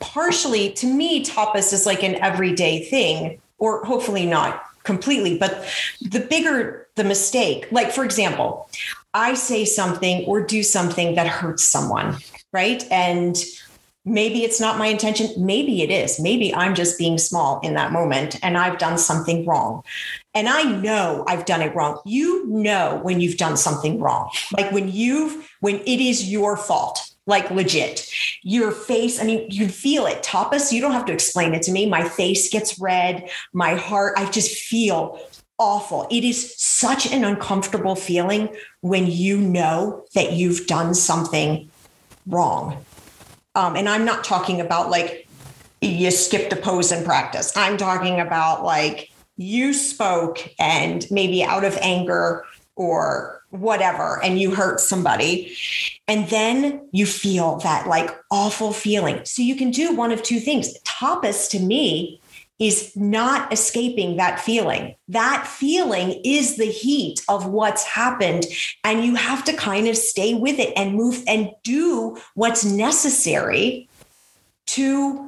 [0.00, 5.66] partially to me, tapas is like an everyday thing, or hopefully not completely, but
[6.00, 8.70] the bigger the mistake, like for example,
[9.12, 12.16] I say something or do something that hurts someone,
[12.52, 12.82] right?
[12.90, 13.36] And
[14.06, 15.28] maybe it's not my intention.
[15.36, 16.20] Maybe it is.
[16.20, 19.82] Maybe I'm just being small in that moment and I've done something wrong.
[20.32, 22.00] And I know I've done it wrong.
[22.06, 27.15] You know when you've done something wrong, like when you've, when it is your fault
[27.26, 28.08] like legit.
[28.42, 30.22] Your face, I mean, you feel it.
[30.22, 31.86] Tapas, you don't have to explain it to me.
[31.86, 35.20] My face gets red, my heart, I just feel
[35.58, 36.06] awful.
[36.10, 41.70] It is such an uncomfortable feeling when you know that you've done something
[42.26, 42.84] wrong.
[43.54, 45.26] Um, and I'm not talking about like
[45.80, 47.52] you skipped a pose in practice.
[47.56, 54.54] I'm talking about like you spoke and maybe out of anger or whatever, and you
[54.54, 55.56] hurt somebody.
[56.08, 59.24] And then you feel that like awful feeling.
[59.24, 60.78] So you can do one of two things.
[60.82, 62.20] Tapas to me
[62.58, 64.94] is not escaping that feeling.
[65.08, 68.46] That feeling is the heat of what's happened.
[68.82, 73.88] And you have to kind of stay with it and move and do what's necessary
[74.68, 75.25] to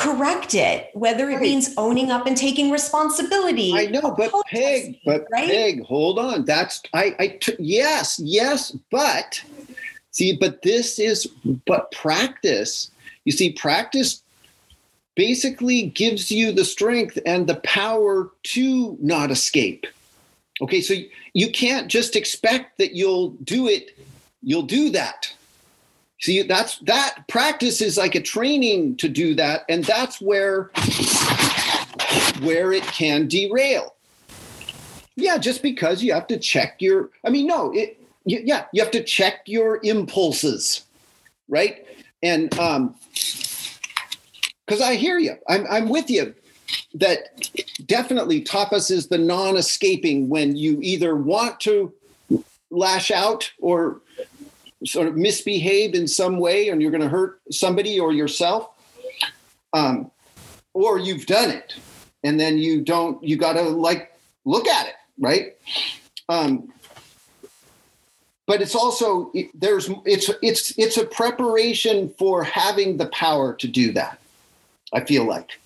[0.00, 1.42] correct it, whether it Right.
[1.42, 3.72] means owning up and taking responsibility.
[3.74, 5.48] I know, but Peg, but right?
[5.48, 6.46] Peg, hold on.
[6.46, 9.42] That's I, I, t- yes, yes, but
[10.10, 11.26] see, but this is,
[11.66, 12.90] but practice.
[13.26, 14.22] You see, practice
[15.16, 19.86] basically gives you the strength and the power to not escape.
[20.62, 20.94] Okay, so
[21.34, 23.98] you can't just expect that you'll do it.
[24.42, 25.30] You'll do that.
[26.20, 30.70] See, that's that practice is like a training to do that, and that's where
[32.40, 33.94] where it can derail.
[35.16, 38.92] Yeah, just because you have to check your, I mean, no, it, yeah, you have
[38.92, 40.86] to check your impulses,
[41.48, 41.86] right?
[42.22, 42.94] And um,
[44.66, 46.34] because I hear you, I'm, I'm with you
[46.94, 47.50] that
[47.86, 51.92] definitely tapas is the non escaping when you either want to
[52.70, 54.00] lash out or
[54.84, 58.70] sort of misbehave in some way and you're going to hurt somebody or yourself.
[59.72, 60.10] Um,
[60.74, 61.74] or you've done it
[62.22, 64.12] and then you don't you got to like
[64.44, 65.56] look at it right
[66.28, 66.72] um
[68.46, 73.92] but it's also there's it's it's it's a preparation for having the power to do
[73.92, 74.20] that
[74.92, 75.58] i feel like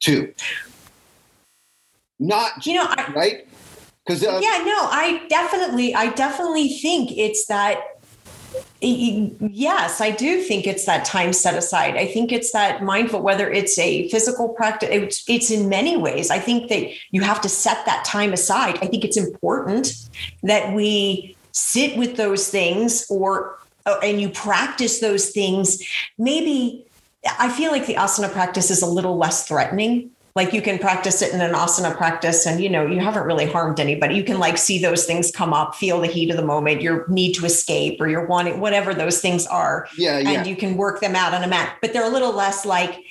[0.00, 0.32] too
[2.18, 3.48] not You know, I, right
[4.06, 7.95] because uh, yeah, no, I definitely, I definitely think it's that.
[8.80, 11.96] Yes, I do think it's that time set aside.
[11.96, 16.30] I think it's that mindful, whether it's a physical practice, it's, it's in many ways.
[16.30, 18.78] I think that you have to set that time aside.
[18.82, 19.94] I think it's important
[20.42, 25.82] that we sit with those things or, uh, and you practice those things.
[26.18, 26.84] Maybe
[27.38, 30.10] I feel like the asana practice is a little less threatening.
[30.36, 33.46] Like you can practice it in an asana practice and you know, you haven't really
[33.46, 34.14] harmed anybody.
[34.14, 37.06] You can like see those things come up, feel the heat of the moment, your
[37.08, 39.88] need to escape or your wanting, whatever those things are.
[39.96, 42.34] yeah yeah And you can work them out on a mat, but they're a little
[42.34, 43.02] less like,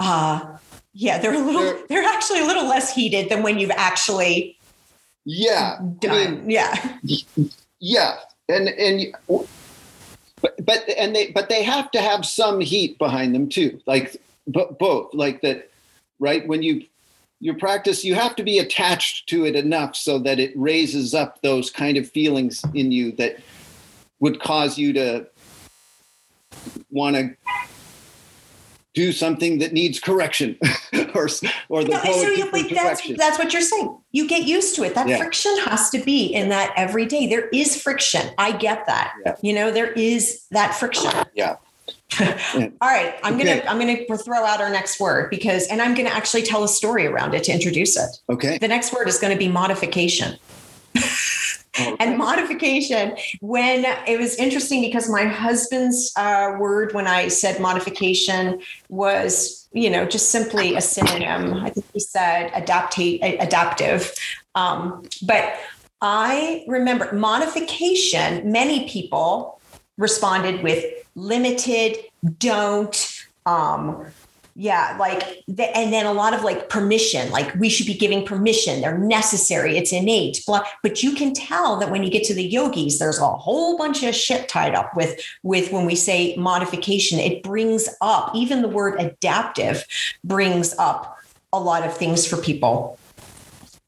[0.00, 0.44] uh,
[0.92, 4.58] yeah, they're a little, They're- they're, actually a little less heated than when you've actually
[5.24, 6.50] yeah done.
[6.50, 6.98] yeah.
[7.78, 8.16] yeah
[8.48, 9.14] and and
[10.40, 14.16] but but and they but they have to have some heat behind them too like
[14.48, 15.70] but both like that
[16.22, 16.84] right when you
[17.40, 21.42] your practice you have to be attached to it enough so that it raises up
[21.42, 23.36] those kind of feelings in you that
[24.20, 25.26] would cause you to
[26.90, 27.34] want to
[28.94, 30.56] do something that needs correction
[31.14, 31.28] or
[31.68, 33.98] or the No, so you, like, that's that's what you're saying.
[34.12, 34.94] You get used to it.
[34.94, 35.16] That Yeah.
[35.16, 37.26] friction has to be in that every day.
[37.26, 38.30] There is friction.
[38.36, 39.14] I get that.
[39.24, 39.36] Yeah.
[39.42, 41.10] You know, there is that friction.
[41.34, 41.56] Yeah.
[42.20, 43.60] All right, I'm Okay.
[43.60, 46.68] gonna I'm gonna throw out our next word because, and I'm gonna actually tell a
[46.68, 48.10] story around it to introduce it.
[48.30, 50.36] okay The next word is going to be modification.
[51.78, 57.60] All And modification, when it was interesting because my husband's uh, word when I said
[57.60, 58.60] modification
[58.90, 61.54] was, you know, just simply a synonym.
[61.54, 64.12] I think he said adaptate, adaptive.
[64.54, 65.54] Um, but
[66.02, 69.61] I remember modification, many people
[69.98, 70.84] responded with
[71.14, 71.98] limited,
[72.38, 74.06] don't, um,
[74.54, 78.26] yeah, like, the, and then a lot of like permission, like we should be giving
[78.26, 78.82] permission.
[78.82, 79.78] They're necessary.
[79.78, 80.42] It's innate.
[80.46, 80.64] Blah.
[80.82, 84.02] But you can tell that when you get to the yogis, there's a whole bunch
[84.02, 87.18] of shit tied up with with when we say modification.
[87.18, 89.86] It brings up even the word adaptive
[90.22, 91.18] brings up
[91.52, 92.98] a lot of things for people.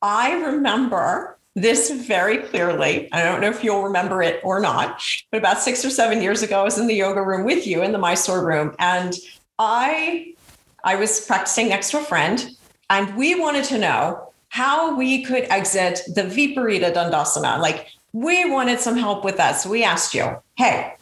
[0.00, 3.09] I remember this very clearly.
[3.12, 5.00] I don't know if you'll remember it or not,
[5.30, 7.82] but about six or seven years ago, I was in the yoga room with you
[7.82, 9.14] in the Mysore room, and
[9.59, 10.34] I
[10.82, 12.50] I was practicing next to a friend,
[12.90, 17.59] and we wanted to know how we could exit the Viparita Dandasana.
[17.59, 19.52] Like we wanted some help with that.
[19.52, 20.94] So we asked you, hey,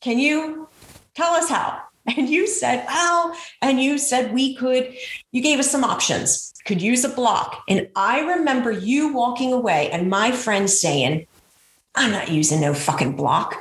[0.00, 0.68] can you
[1.14, 1.82] tell us how?
[2.16, 4.94] And you said, well, and you said we could,
[5.32, 7.62] you gave us some options, could use a block.
[7.68, 11.26] And I remember you walking away and my friend saying,
[11.94, 13.56] I'm not using no fucking block.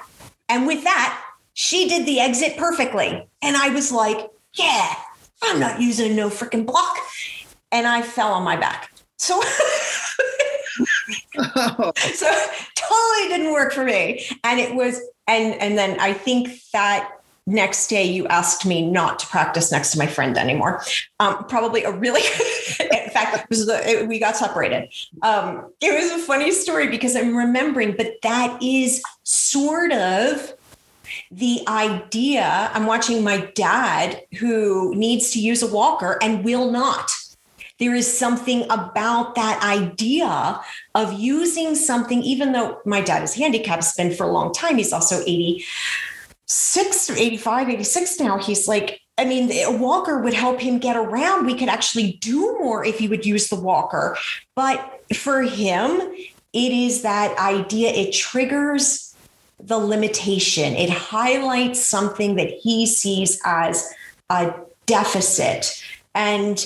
[0.48, 1.24] And with that,
[1.54, 3.28] she did the exit perfectly.
[3.42, 4.96] And I was like, yeah,
[5.44, 6.96] I'm not using no freaking block.
[7.72, 8.92] And I fell on my back.
[9.18, 9.42] So,
[12.14, 12.46] so
[12.76, 14.26] totally didn't work for me.
[14.44, 17.19] And it was, and and then I think that
[17.50, 20.82] next day you asked me not to practice next to my friend anymore.
[21.20, 22.22] Um, probably a really,
[22.80, 24.90] in fact, the, it, we got separated.
[25.24, 30.54] Um, it was a funny story because I'm remembering, but that is sort of
[31.32, 32.70] the idea.
[32.74, 37.12] I'm watching my dad who needs to use a walker and will not.
[37.80, 40.60] There is something about that idea
[40.96, 44.76] of using something, even though my dad is handicapped, has been for a long time.
[44.76, 45.66] He's also 86
[47.10, 48.38] or 85, 86 now.
[48.38, 51.46] He's like, I mean, a walker would help him get around.
[51.46, 54.18] We could actually do more if he would use the walker.
[54.56, 56.00] But for him,
[56.54, 59.16] it is that idea, it triggers
[59.60, 63.94] the limitation, it highlights something that he sees as
[64.30, 64.54] a
[64.86, 65.84] deficit.
[66.16, 66.66] And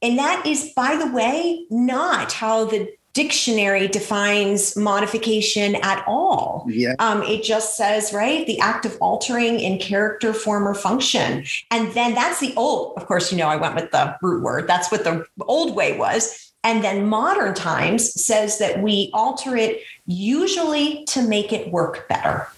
[0.00, 6.66] and that is, by the way, not how the dictionary defines modification at all.
[6.68, 6.94] Yeah.
[6.98, 11.44] Um, it just says, right, the act of altering in character, form, or function.
[11.70, 14.66] And then that's the old, of course, you know, I went with the root word.
[14.66, 16.52] That's what the old way was.
[16.64, 22.48] And then modern times says that we alter it usually to make it work better.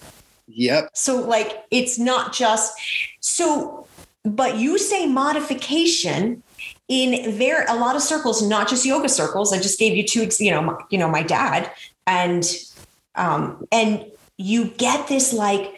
[0.47, 0.89] Yep.
[0.93, 2.73] So, like, it's not just
[3.19, 3.85] so,
[4.23, 6.41] but you say modification
[6.87, 9.51] in very a lot of circles, not just yoga circles.
[9.53, 11.71] I just gave you two, you know, my, you know, my dad,
[12.05, 12.45] and
[13.15, 14.05] um, and
[14.37, 15.75] you get this like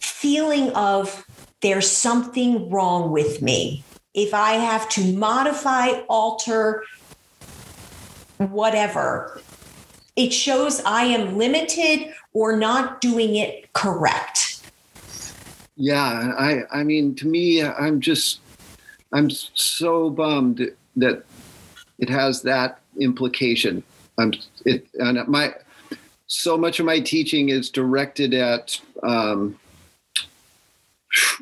[0.00, 1.26] feeling of
[1.60, 3.84] there's something wrong with me
[4.14, 6.84] if I have to modify, alter,
[8.38, 9.40] whatever.
[10.16, 14.68] It shows I am limited or not doing it correct.
[15.76, 18.40] Yeah, I I mean to me I'm just
[19.12, 21.24] I'm so bummed that
[21.98, 23.82] it has that implication.
[24.18, 24.32] I'm
[24.64, 25.54] it and my
[26.26, 29.58] so much of my teaching is directed at um,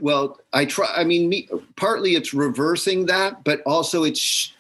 [0.01, 4.55] well i try i mean me, partly it's reversing that but also it's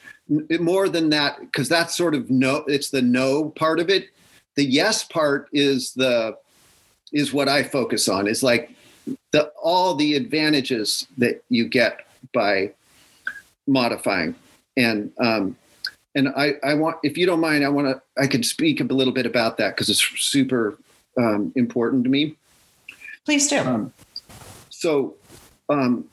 [0.60, 4.08] more than that because that's sort of no it's the no part of it
[4.56, 6.36] the yes part is the
[7.12, 8.74] is what i focus on is like
[9.30, 12.70] the all the advantages that you get by
[13.68, 14.34] modifying.
[14.76, 15.56] And um
[16.14, 18.84] and i i want if you don't mind i want to i could speak a
[18.84, 20.78] little bit about that because it's super
[21.18, 22.36] um, important to me.
[23.26, 23.58] Please do.
[23.58, 23.92] um,
[24.70, 25.14] so
[25.68, 26.04] um,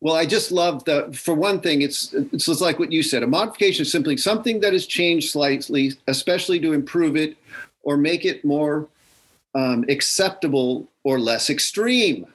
[0.00, 3.22] well i just love the for one thing it's it's just like what you said
[3.22, 7.36] a modification is simply something that is changed slightly especially to improve it
[7.82, 8.88] or make it more
[9.54, 12.26] um, acceptable or less extreme.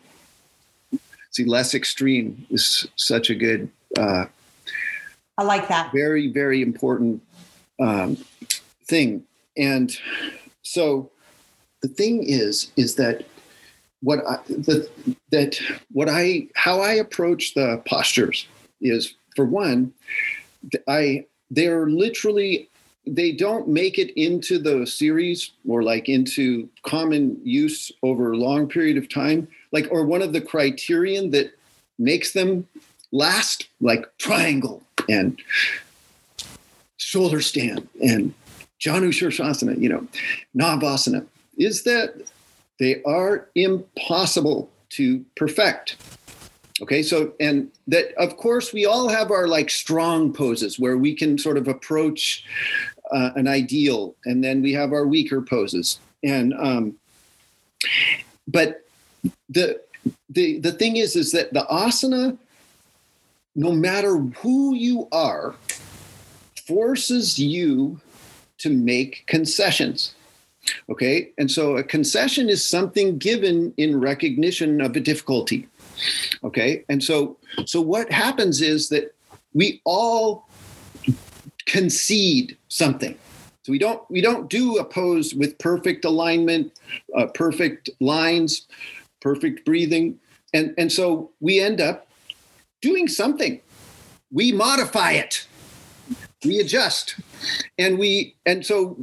[1.31, 4.25] See less extreme is such a good uh,
[5.37, 5.91] I like that.
[5.93, 7.21] very very important
[7.79, 8.17] um,
[8.85, 9.23] thing
[9.57, 9.97] and
[10.63, 11.09] so
[11.81, 13.25] the thing is is that
[14.01, 14.89] what I, the,
[15.31, 15.59] that
[15.91, 18.47] what I how I approach the postures
[18.81, 19.93] is for one
[20.87, 22.69] I they're literally
[23.05, 28.67] they don't make it into the series or like into common use over a long
[28.67, 31.51] period of time like or one of the criterion that
[31.97, 32.67] makes them
[33.17, 35.39] last like triangle and
[36.97, 38.33] shoulder stand and
[38.79, 40.07] Janu Shirshasana, you know,
[40.55, 41.25] Navasana,
[41.57, 42.13] is that
[42.79, 45.97] they are impossible to perfect.
[46.79, 51.15] Okay, so and that of course we all have our like strong poses where we
[51.15, 52.45] can sort of approach
[53.11, 56.95] uh, an ideal, and then we have our weaker poses, and um,
[58.47, 58.85] but
[59.49, 59.81] the
[60.29, 62.37] the the thing is is that the asana,
[63.57, 65.55] no matter who you are,
[66.67, 67.99] forces you
[68.59, 70.13] to make concessions.
[70.89, 71.31] Okay.
[71.37, 75.67] And so a concession is something given in recognition of a difficulty.
[76.43, 76.83] Okay.
[76.87, 79.15] And so, so what happens is that
[79.53, 80.47] we all
[81.65, 83.17] concede something.
[83.63, 86.71] So we don't we don't do a pose with perfect alignment,
[87.17, 88.65] uh, perfect lines,
[89.19, 90.17] perfect breathing,
[90.53, 92.06] and and so we end up
[92.81, 93.61] doing something.
[94.31, 95.47] We modify it.
[96.45, 97.19] We adjust.
[97.77, 98.97] And we and so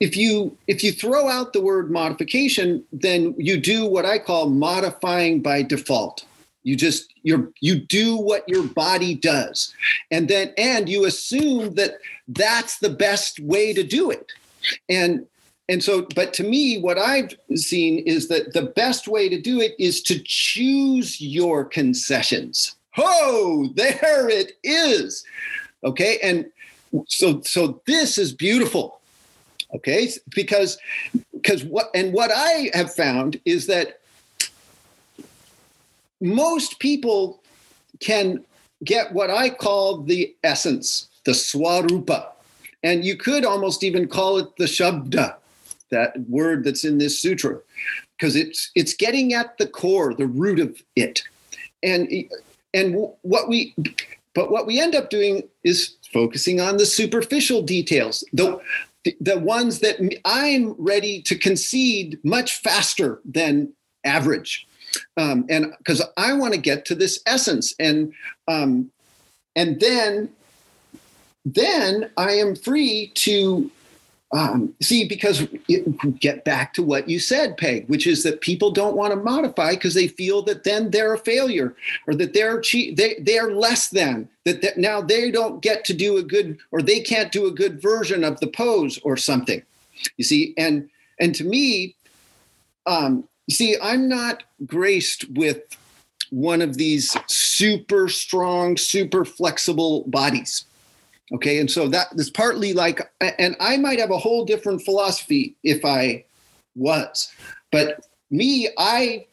[0.00, 4.50] if you if you throw out the word modification then you do what i call
[4.50, 6.24] modifying by default.
[6.62, 9.74] You just you you do what your body does.
[10.10, 14.32] And then and you assume that that's the best way to do it.
[14.88, 15.26] And
[15.68, 19.60] and so but to me what i've seen is that the best way to do
[19.60, 25.24] it is to choose your concessions oh there it is.
[25.84, 26.46] Okay and
[27.08, 29.00] so so this is beautiful.
[29.74, 30.78] Okay because
[31.32, 34.00] because what and what i have found is that
[36.20, 37.42] most people
[38.00, 38.44] can
[38.84, 42.28] get what i call the essence the swarupa.
[42.82, 45.34] And you could almost even call it the shabda
[45.90, 47.60] that word that's in this sutra
[48.16, 51.22] because it's it's getting at the core the root of it.
[51.82, 52.08] And
[52.74, 53.74] and what we
[54.34, 58.60] but what we end up doing is focusing on the superficial details, the,
[59.18, 59.96] the ones that
[60.26, 63.72] I'm ready to concede much faster than
[64.04, 64.66] average.
[65.16, 68.12] um, and because I want to get to this essence, and
[68.46, 68.90] um,
[69.54, 70.28] and then
[71.46, 73.70] then I am free to
[74.32, 78.70] um, see because it, get back to what you said, Peg, which is that people
[78.70, 81.74] don't want to modify because they feel that then they're a failure
[82.06, 85.84] or that they're che- they they are less than that, that now they don't get
[85.84, 89.16] to do a good or they can't do a good version of the pose or
[89.16, 89.62] something.
[90.16, 91.94] You see, and and to me,
[92.86, 95.62] um, see, I'm not graced with
[96.30, 100.64] one of these super strong, super flexible bodies.
[101.32, 101.58] Okay.
[101.58, 105.84] And so that is partly like, and I might have a whole different philosophy if
[105.84, 106.24] I
[106.76, 107.32] was,
[107.72, 109.26] but me, I,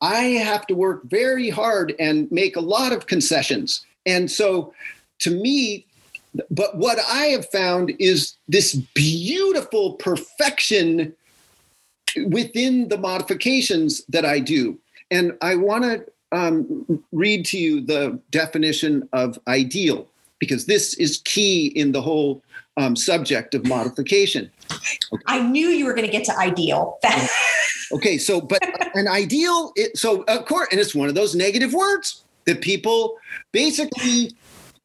[0.00, 3.86] I have to work very hard and make a lot of concessions.
[4.04, 4.74] And so
[5.20, 5.86] to me,
[6.50, 11.14] but what I have found is this beautiful perfection
[12.26, 14.78] within the modifications that I do.
[15.10, 20.06] And I want to um, read to you the definition of ideal,
[20.42, 22.42] because this is key in the whole
[22.76, 24.50] um, subject of modification.
[25.12, 25.22] Okay.
[25.28, 26.98] I knew you were going to get to ideal.
[27.92, 28.60] okay, so, but
[28.96, 33.16] an ideal, it, so of course, and it's one of those negative words that people
[33.52, 34.32] basically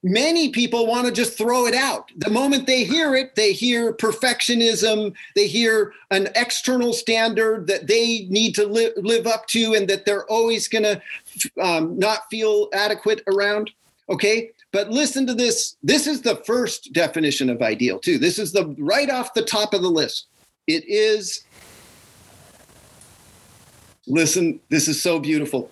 [0.04, 2.12] many people want to just throw it out.
[2.18, 8.28] The moment they hear it, they hear perfectionism, they hear an external standard that they
[8.30, 11.02] need to li- live up to and that they're always going to
[11.60, 13.72] um, not feel adequate around.
[14.08, 14.52] Okay.
[14.72, 15.76] But listen to this.
[15.82, 18.18] This is the first definition of ideal, too.
[18.18, 20.28] This is the right off the top of the list.
[20.68, 21.44] It is,
[24.06, 25.72] listen, this is so beautiful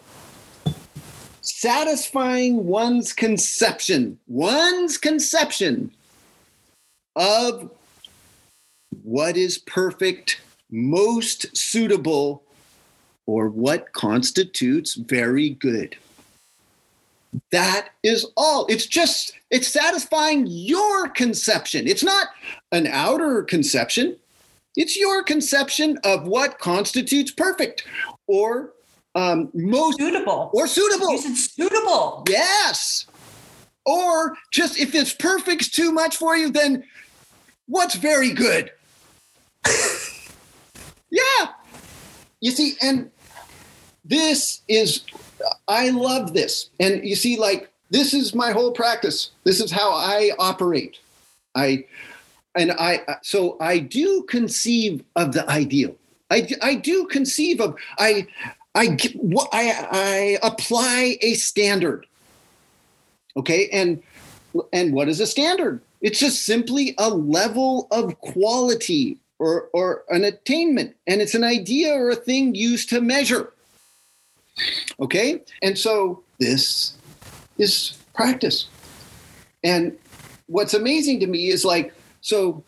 [1.46, 5.92] satisfying one's conception, one's conception
[7.16, 7.72] of
[9.04, 10.42] what is perfect,
[10.72, 12.44] most suitable,
[13.26, 15.96] or what constitutes very good.
[17.52, 18.66] That is all.
[18.68, 21.88] It's just, it's satisfying your conception.
[21.88, 22.28] It's not
[22.72, 24.18] an outer conception.
[24.76, 27.86] It's your conception of what constitutes perfect
[28.28, 28.74] or
[29.16, 31.12] um, most suitable or suitable.
[31.12, 32.24] You said suitable.
[32.28, 33.08] Yes.
[33.86, 36.84] Or just if it's perfect too much for you, then
[37.68, 38.72] what's very good?
[41.12, 41.48] yeah.
[42.42, 43.12] You see, and
[44.04, 45.02] this is,
[45.68, 46.70] I love this.
[46.80, 49.32] And you see, like, this is my whole practice.
[49.44, 50.98] This is how I operate.
[51.54, 51.86] I,
[52.56, 55.96] and I, so I do conceive of the ideal.
[56.32, 58.28] I, I do conceive of, I,
[58.74, 58.98] I,
[59.54, 62.06] I, I apply a standard.
[63.38, 63.70] Okay.
[63.72, 64.02] And,
[64.74, 65.82] and what is a standard?
[66.02, 70.96] It's just simply a level of quality or, or an attainment.
[71.08, 73.54] And it's an idea or a thing used to measure.
[75.00, 75.42] Okay.
[75.62, 76.98] And so this
[77.58, 78.68] is practice.
[79.64, 79.98] And
[80.48, 82.64] what's amazing to me is like, so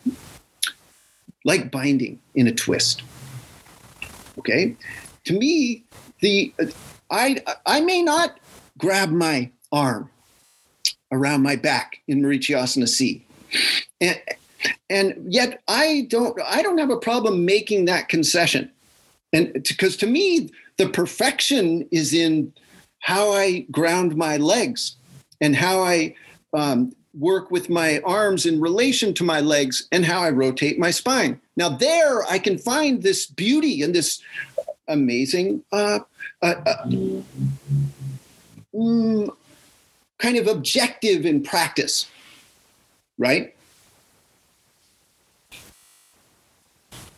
[1.45, 3.03] like binding in a twist.
[4.37, 4.75] Okay.
[5.25, 5.83] To me,
[6.19, 6.53] the
[7.09, 8.39] I I may not
[8.77, 10.09] grab my arm
[11.11, 13.25] around my back in Marichyasana C.
[14.01, 14.19] And,
[14.89, 18.71] and yet I don't I don't have a problem making that concession.
[19.33, 22.53] And because to me, the perfection is in
[22.99, 24.95] how I ground my legs
[25.41, 26.15] and how I
[26.53, 30.91] um, work with my arms in relation to my legs and how I rotate my
[30.91, 31.39] spine.
[31.55, 34.21] Now, there I can find this beauty and this
[34.87, 35.99] amazing, uh,
[36.41, 36.85] uh, uh,
[38.73, 39.29] mm,
[40.19, 42.07] kind of objective in practice,
[43.17, 43.55] right?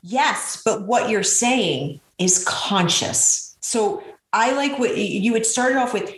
[0.02, 3.56] Yes, but what you're saying is conscious.
[3.62, 6.14] So I like what you had started off with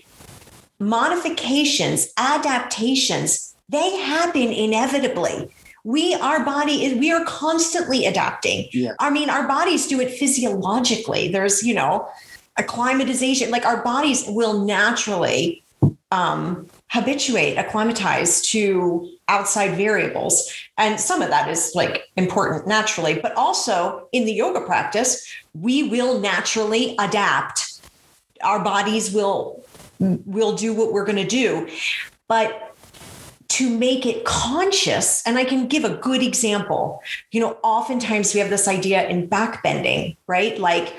[0.80, 5.50] modifications, adaptations, they happen inevitably
[5.84, 8.92] we our body is we are constantly adapting yeah.
[9.00, 12.08] i mean our bodies do it physiologically there's you know
[12.58, 15.64] acclimatization like our bodies will naturally
[16.12, 23.34] um habituate acclimatize to outside variables and some of that is like important naturally but
[23.36, 27.82] also in the yoga practice we will naturally adapt
[28.44, 29.64] our bodies will
[30.00, 31.68] will do what we're going to do
[32.28, 32.72] but
[33.52, 35.22] to make it conscious.
[35.26, 37.04] And I can give a good example.
[37.32, 40.58] You know, oftentimes we have this idea in backbending, right?
[40.58, 40.96] Like,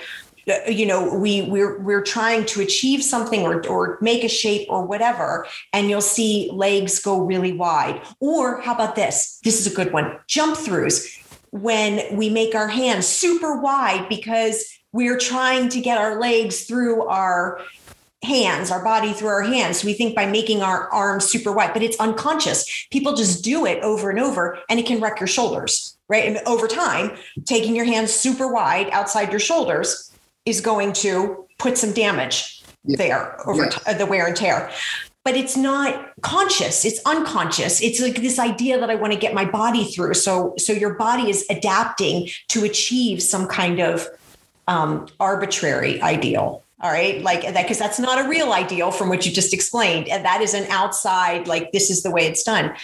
[0.48, 4.66] Uh, you know we we're we're trying to achieve something or or make a shape
[4.68, 9.70] or whatever and you'll see legs go really wide or how about this this is
[9.70, 11.16] a good one jump throughs
[11.50, 17.06] when we make our hands super wide because we're trying to get our legs through
[17.06, 17.60] our
[18.22, 19.84] hands, our body through our hands.
[19.84, 22.86] We think by making our arms super wide, but it's unconscious.
[22.90, 26.24] People just do it over and over and it can wreck your shoulders, right?
[26.24, 27.16] And over time,
[27.46, 30.11] taking your hands super wide outside your shoulders
[30.44, 32.96] is going to put some damage yeah.
[32.96, 33.70] there over yeah.
[33.70, 34.70] t- the wear and tear.
[35.24, 37.80] But it's not conscious, it's unconscious.
[37.80, 40.14] It's like this idea that I want to get my body through.
[40.14, 44.08] So so your body is adapting to achieve some kind of
[44.66, 49.24] um, arbitrary ideal all right like that because that's not a real ideal from what
[49.24, 52.74] you just explained and that is an outside like this is the way it's done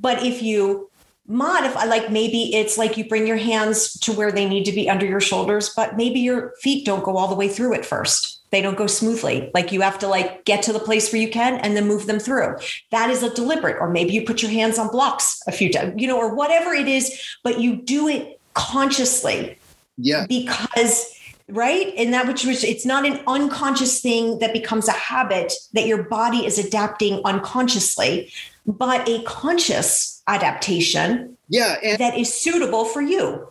[0.00, 0.90] but if you
[1.26, 4.90] modify like maybe it's like you bring your hands to where they need to be
[4.90, 8.42] under your shoulders but maybe your feet don't go all the way through it first.
[8.50, 9.50] They don't go smoothly.
[9.54, 12.06] Like you have to like get to the place where you can and then move
[12.06, 12.56] them through.
[12.90, 15.94] That is a deliberate or maybe you put your hands on blocks a few times
[15.96, 19.58] you know or whatever it is but you do it consciously.
[19.96, 20.26] Yeah.
[20.28, 21.10] Because
[21.48, 21.92] right?
[21.96, 26.02] And that which was it's not an unconscious thing that becomes a habit that your
[26.02, 28.30] body is adapting unconsciously
[28.66, 33.48] but a conscious adaptation yeah that is suitable for you.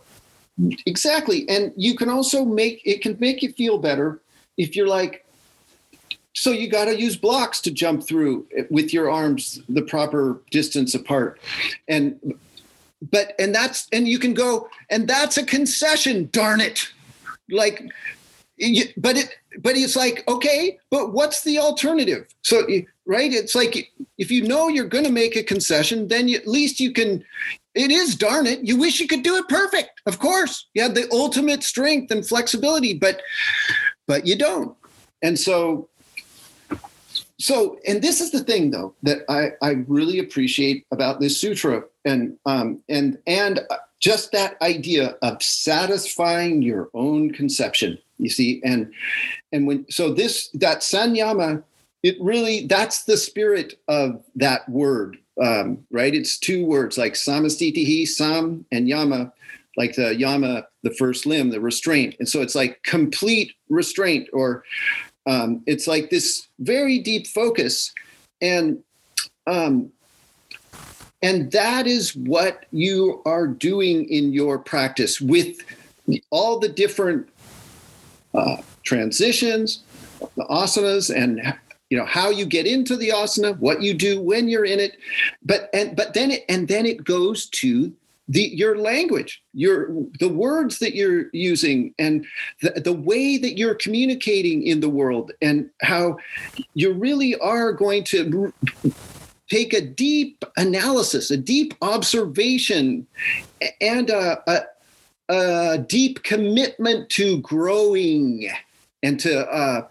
[0.86, 4.20] Exactly and you can also make it can make you feel better
[4.56, 5.24] if you're like
[6.34, 10.94] so you got to use blocks to jump through with your arms the proper distance
[10.94, 11.40] apart.
[11.88, 12.34] And
[13.10, 16.88] but and that's and you can go and that's a concession darn it.
[17.50, 17.88] Like
[18.96, 22.26] but it but it's like okay but what's the alternative?
[22.42, 22.66] So
[23.06, 23.32] right?
[23.32, 26.80] It's like if you know you're going to make a concession then you, at least
[26.80, 27.24] you can
[27.74, 30.66] it is darn it you wish you could do it perfect of course.
[30.74, 33.20] You have the ultimate strength and flexibility but
[34.06, 34.76] but you don't.
[35.22, 35.88] And so
[37.38, 41.82] so and this is the thing though that i i really appreciate about this sutra.
[42.04, 43.60] And um and and
[44.04, 48.92] just that idea of satisfying your own conception you see and
[49.52, 51.62] and when so this that sanyama
[52.02, 56.14] it really that's the spirit of that word um, right?
[56.14, 59.32] It's two words like samastitihi sam and yama
[59.76, 62.14] like the yama the first limb the restraint.
[62.18, 64.64] And so it's like complete restraint or
[65.26, 67.92] um, it's like this very deep focus.
[68.40, 68.82] And
[69.46, 69.90] um,
[71.24, 75.56] and that is what you are doing in your practice with
[76.28, 77.26] all the different
[78.34, 79.84] uh, transitions,
[80.36, 81.40] the asanas, and
[81.88, 84.98] you know how you get into the asana, what you do when you're in it.
[85.42, 87.90] But and but then it and then it goes to
[88.28, 92.24] the your language your the words that you're using and
[92.62, 96.16] the, the way that you're communicating in the world and how
[96.72, 98.50] you really are going to
[99.50, 103.06] take a deep analysis, a deep observation,
[103.80, 104.60] and a, a,
[105.28, 108.48] a deep commitment to growing
[109.02, 109.86] and to uh,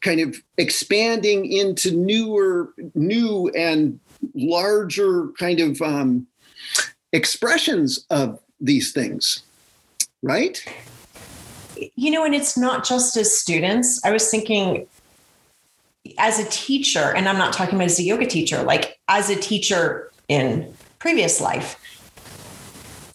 [0.00, 3.98] kind of expanding into newer, new and
[4.34, 6.26] larger kind of um,
[7.12, 9.42] expressions of these things,
[10.22, 10.62] right?
[11.96, 14.00] You know, and it's not just as students.
[14.04, 14.86] I was thinking
[16.18, 19.36] as a teacher, and I'm not talking about as a yoga teacher, like as a
[19.36, 21.78] teacher in previous life,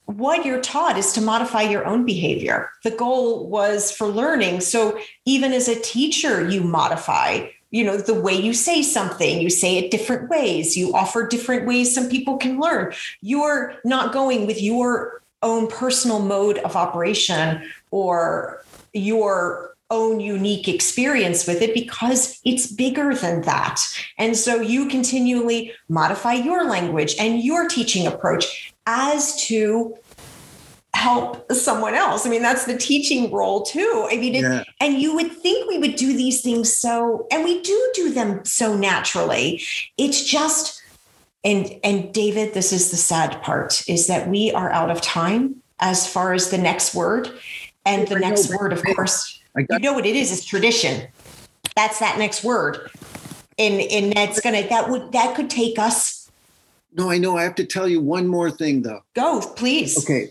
[0.06, 2.70] what you're taught is to modify your own behavior.
[2.84, 4.62] The goal was for learning.
[4.62, 9.50] So even as a teacher, you modify you know the way you say something you
[9.50, 14.48] say it different ways you offer different ways some people can learn you're not going
[14.48, 22.40] with your own personal mode of operation or your own unique experience with it because
[22.44, 23.80] it's bigger than that.
[24.18, 29.96] And so you continually modify your language and your teaching approach as to
[30.96, 32.26] help someone else.
[32.26, 34.08] I mean, that's the teaching role too.
[34.10, 34.62] I mean, yeah.
[34.62, 38.14] it, and you would think we would do these things so, and we do do
[38.14, 39.62] them so naturally.
[39.98, 40.82] It's just,
[41.44, 45.62] and and David, this is the sad part, is that we are out of time
[45.80, 47.30] as far as the next word,
[47.86, 50.32] and the next word, of course you know what it is?
[50.32, 51.08] It's tradition.
[51.76, 52.92] That's that next word.
[53.58, 56.30] And and that's gonna that would that could take us.
[56.94, 57.38] No, I know.
[57.38, 59.02] I have to tell you one more thing though.
[59.14, 59.98] Go, please.
[59.98, 60.30] Okay.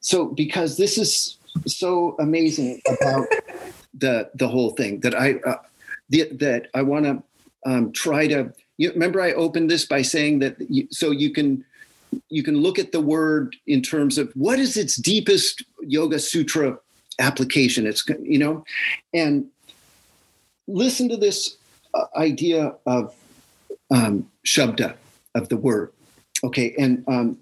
[0.00, 3.26] So because this is so amazing about
[3.94, 5.56] the the whole thing that I uh,
[6.08, 7.22] the, that I want to
[7.64, 8.52] um, try to.
[8.78, 11.64] You remember I opened this by saying that you, so you can
[12.28, 16.78] you can look at the word in terms of what is its deepest yoga sutra
[17.18, 17.86] application.
[17.86, 18.64] It's you know,
[19.12, 19.46] and
[20.66, 21.56] listen to this
[21.94, 23.14] uh, idea of
[23.90, 24.94] um, shabda
[25.34, 25.92] of the word.
[26.44, 27.38] Okay, and um,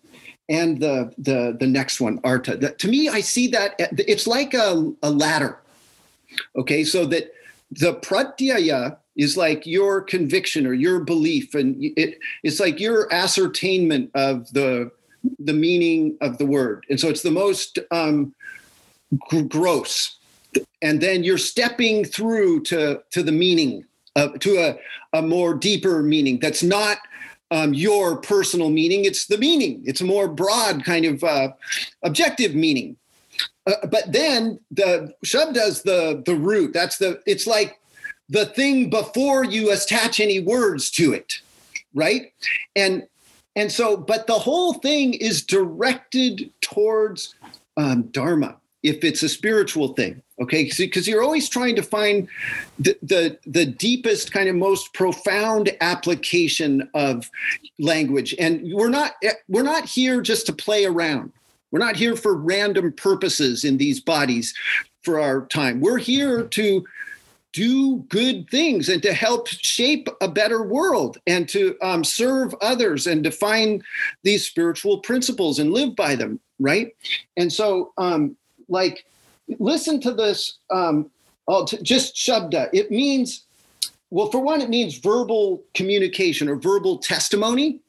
[0.48, 4.92] and the the the next one artha to me i see that it's like a,
[5.02, 5.58] a ladder
[6.56, 7.32] okay so that
[7.70, 14.10] the pratyaya is like your conviction or your belief and it, it's like your ascertainment
[14.14, 14.90] of the
[15.38, 18.34] the meaning of the word and so it's the most um,
[19.48, 20.18] gross.
[20.82, 23.84] And then you're stepping through to to the meaning
[24.16, 26.98] of, to a, a more deeper meaning that's not
[27.50, 29.04] um, your personal meaning.
[29.04, 29.82] It's the meaning.
[29.84, 31.48] It's a more broad kind of uh,
[32.02, 32.96] objective meaning.
[33.66, 36.72] Uh, but then the shabda's the the root.
[36.72, 37.80] That's the it's like
[38.28, 41.40] the thing before you attach any words to it
[41.94, 42.32] right?
[42.76, 43.04] And
[43.56, 47.34] and so but the whole thing is directed towards
[47.76, 50.70] um, dharma if it's a spiritual thing okay?
[50.76, 52.28] Because you're always trying to find
[52.78, 57.30] the, the, the deepest kind of most profound application of
[57.78, 58.34] language.
[58.38, 59.12] And we're not
[59.48, 61.32] we're not here just to play around.
[61.70, 64.54] We're not here for random purposes in these bodies
[65.02, 65.80] for our time.
[65.80, 66.84] We're here to
[67.52, 73.06] do good things and to help shape a better world and to um, serve others
[73.06, 73.80] and define
[74.24, 76.94] these spiritual principles and live by them right?
[77.36, 78.36] And so um,
[78.68, 79.04] like
[79.58, 81.10] listen to this um,
[81.48, 83.44] oh, just shabda it means
[84.10, 87.80] well for one it means verbal communication or verbal testimony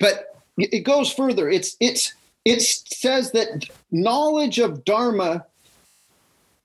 [0.00, 1.48] but it goes further.
[1.48, 2.12] It's it's
[2.44, 5.46] it says that knowledge of dharma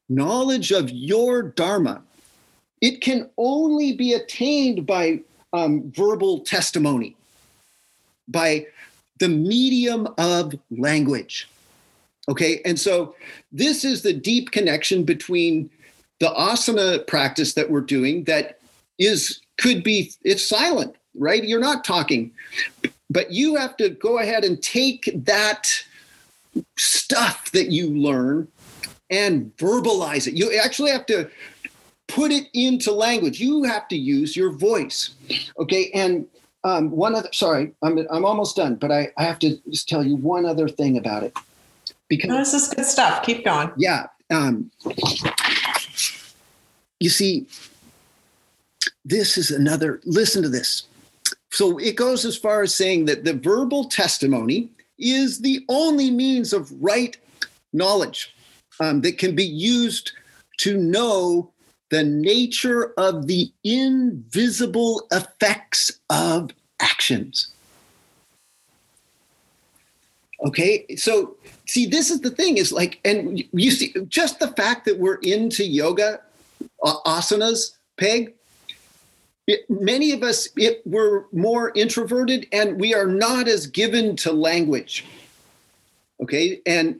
[0.10, 2.02] knowledge of your dharma
[2.80, 5.20] it can only be attained by
[5.54, 7.16] um, verbal testimony
[8.28, 8.66] by
[9.20, 11.50] the medium of language
[12.30, 12.62] Okay.
[12.66, 13.16] And so
[13.52, 15.70] this is the deep connection between
[16.20, 18.60] the asana practice that we're doing that
[18.98, 21.44] is, could be, it's silent, right?
[21.44, 22.32] You're not talking,
[23.10, 25.72] but you have to go ahead and take that
[26.78, 28.48] stuff that you learn
[29.10, 30.34] and verbalize it.
[30.34, 31.30] You actually have to
[32.08, 33.40] put it into language.
[33.40, 35.16] You have to use your voice.
[35.60, 35.92] Okay.
[35.94, 36.28] And
[36.64, 40.04] um, one other, sorry, I'm, I'm almost done, but I, I have to just tell
[40.04, 41.38] you one other thing about it
[42.08, 43.24] because no, this is good stuff.
[43.24, 43.72] Keep going.
[43.78, 44.08] Yeah.
[44.30, 44.72] Um,
[47.00, 47.48] you see,
[49.06, 50.84] this is another, listen to this.
[51.52, 56.54] So it goes as far as saying that the verbal testimony is the only means
[56.54, 57.18] of right
[57.74, 58.36] knowledge
[58.80, 60.12] um, that can be used
[60.58, 61.52] to know
[61.90, 67.54] the nature of the invisible effects of actions.
[70.46, 71.36] Okay, so
[71.66, 75.16] see, this is the thing is like, and you see, just the fact that we're
[75.24, 76.22] into yoga,
[76.84, 78.36] uh, asanas, Peg,
[79.48, 84.32] it, many of us it, we're more introverted and we are not as given to
[84.32, 85.06] language.
[86.22, 87.00] Okay, and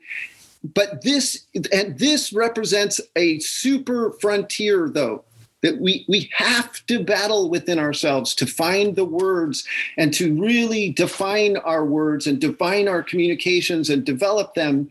[0.74, 5.24] but this and this represents a super frontier though
[5.64, 9.66] that we we have to battle within ourselves to find the words
[9.98, 14.90] and to really define our words and define our communications and develop them.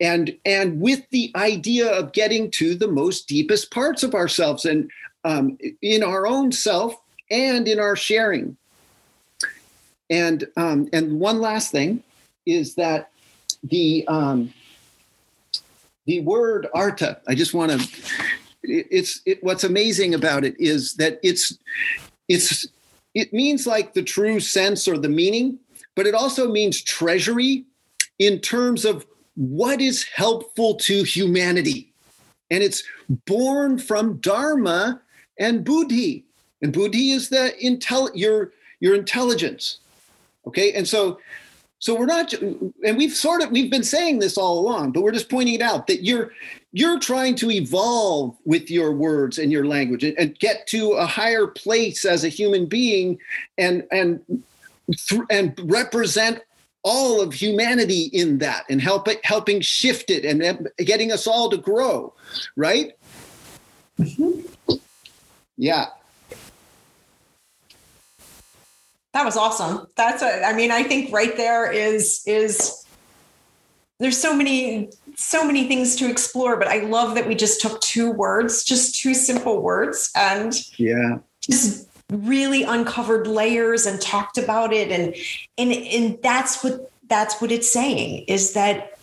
[0.00, 4.90] And and with the idea of getting to the most deepest parts of ourselves and
[5.24, 6.94] um, in our own self
[7.30, 8.56] and in our sharing.
[10.10, 12.02] And um, and one last thing
[12.44, 13.10] is that
[13.62, 14.52] the um,
[16.06, 17.88] the word artha i just want to
[18.66, 21.56] it's it, what's amazing about it is that it's
[22.28, 22.66] it's
[23.14, 25.58] it means like the true sense or the meaning
[25.94, 27.64] but it also means treasury
[28.18, 29.06] in terms of
[29.36, 31.92] what is helpful to humanity.
[32.50, 32.82] And it's
[33.26, 35.00] born from dharma
[35.38, 36.24] and buddhi.
[36.62, 39.78] And buddhi is the intel your your intelligence.
[40.46, 40.72] Okay?
[40.72, 41.18] And so
[41.80, 45.12] so we're not, and we've sort of we've been saying this all along, but we're
[45.12, 46.32] just pointing it out that you're
[46.76, 51.06] you're trying to evolve with your words and your language and, and get to a
[51.06, 53.16] higher place as a human being,
[53.56, 54.20] and and
[55.30, 56.42] and represent
[56.82, 61.48] all of humanity in that and help it, helping shift it and getting us all
[61.48, 62.12] to grow,
[62.56, 62.92] right?
[63.98, 64.40] Mm-hmm.
[65.56, 65.86] Yeah.
[69.12, 69.86] That was awesome.
[69.94, 72.83] That's a, I mean, I think right there is is
[74.04, 77.80] there's so many so many things to explore, but I love that we just took
[77.80, 81.18] two words, just two simple words and yeah.
[81.40, 84.90] Just really uncovered layers and talked about it.
[84.90, 85.14] And
[85.56, 88.98] and and that's what that's what it's saying is that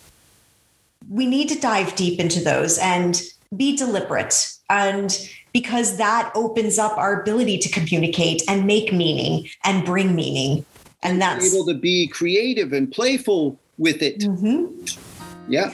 [1.10, 3.20] we need to dive deep into those and
[3.56, 4.56] be deliberate.
[4.70, 5.18] And
[5.52, 10.64] because that opens up our ability to communicate and make meaning and bring meaning.
[11.02, 14.20] And that's able to be creative and playful with it.
[14.20, 15.52] Mm-hmm.
[15.52, 15.72] Yeah.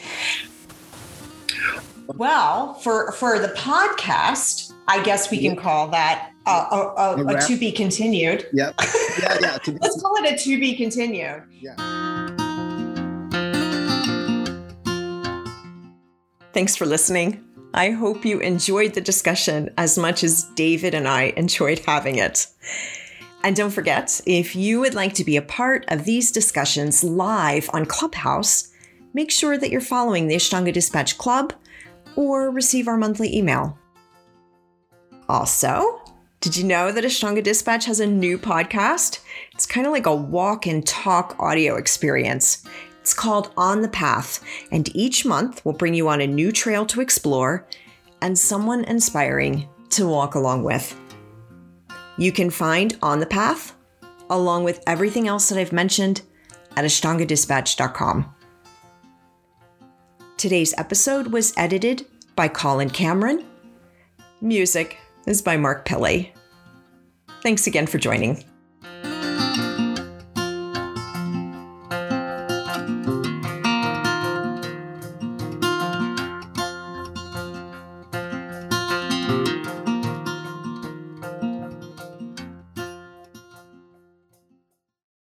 [2.17, 7.41] Well, for for the podcast, I guess we can call that a, a, a, a
[7.43, 8.47] to be continued.
[8.53, 8.75] Yep.
[9.21, 9.59] Yeah, yeah.
[9.81, 11.43] Let's call it a to be continued.
[11.53, 11.77] yeah.
[16.55, 17.45] Thanks for listening.
[17.75, 22.47] I hope you enjoyed the discussion as much as David and I enjoyed having it.
[23.45, 27.71] And don't forget, if you would like to be a part of these discussions live
[27.73, 28.73] on Clubhouse,
[29.15, 31.53] make sure that you're following the Ashtanga Dispatch Club
[32.17, 33.79] or receive our monthly email.
[35.29, 36.01] Also,
[36.41, 39.21] did you know that Ashtanga Dispatch has a new podcast?
[39.55, 42.65] It's kind of like a walk and talk audio experience.
[43.01, 46.85] It's called On the Path, and each month we'll bring you on a new trail
[46.87, 47.67] to explore
[48.21, 50.95] and someone inspiring to walk along with.
[52.19, 53.75] You can find On the Path,
[54.29, 56.23] along with everything else that I've mentioned,
[56.77, 58.35] at ashtangadispatch.com.
[60.37, 63.45] Today's episode was edited by Colin Cameron.
[64.41, 66.31] Music is by Mark Pillay.
[67.43, 68.45] Thanks again for joining.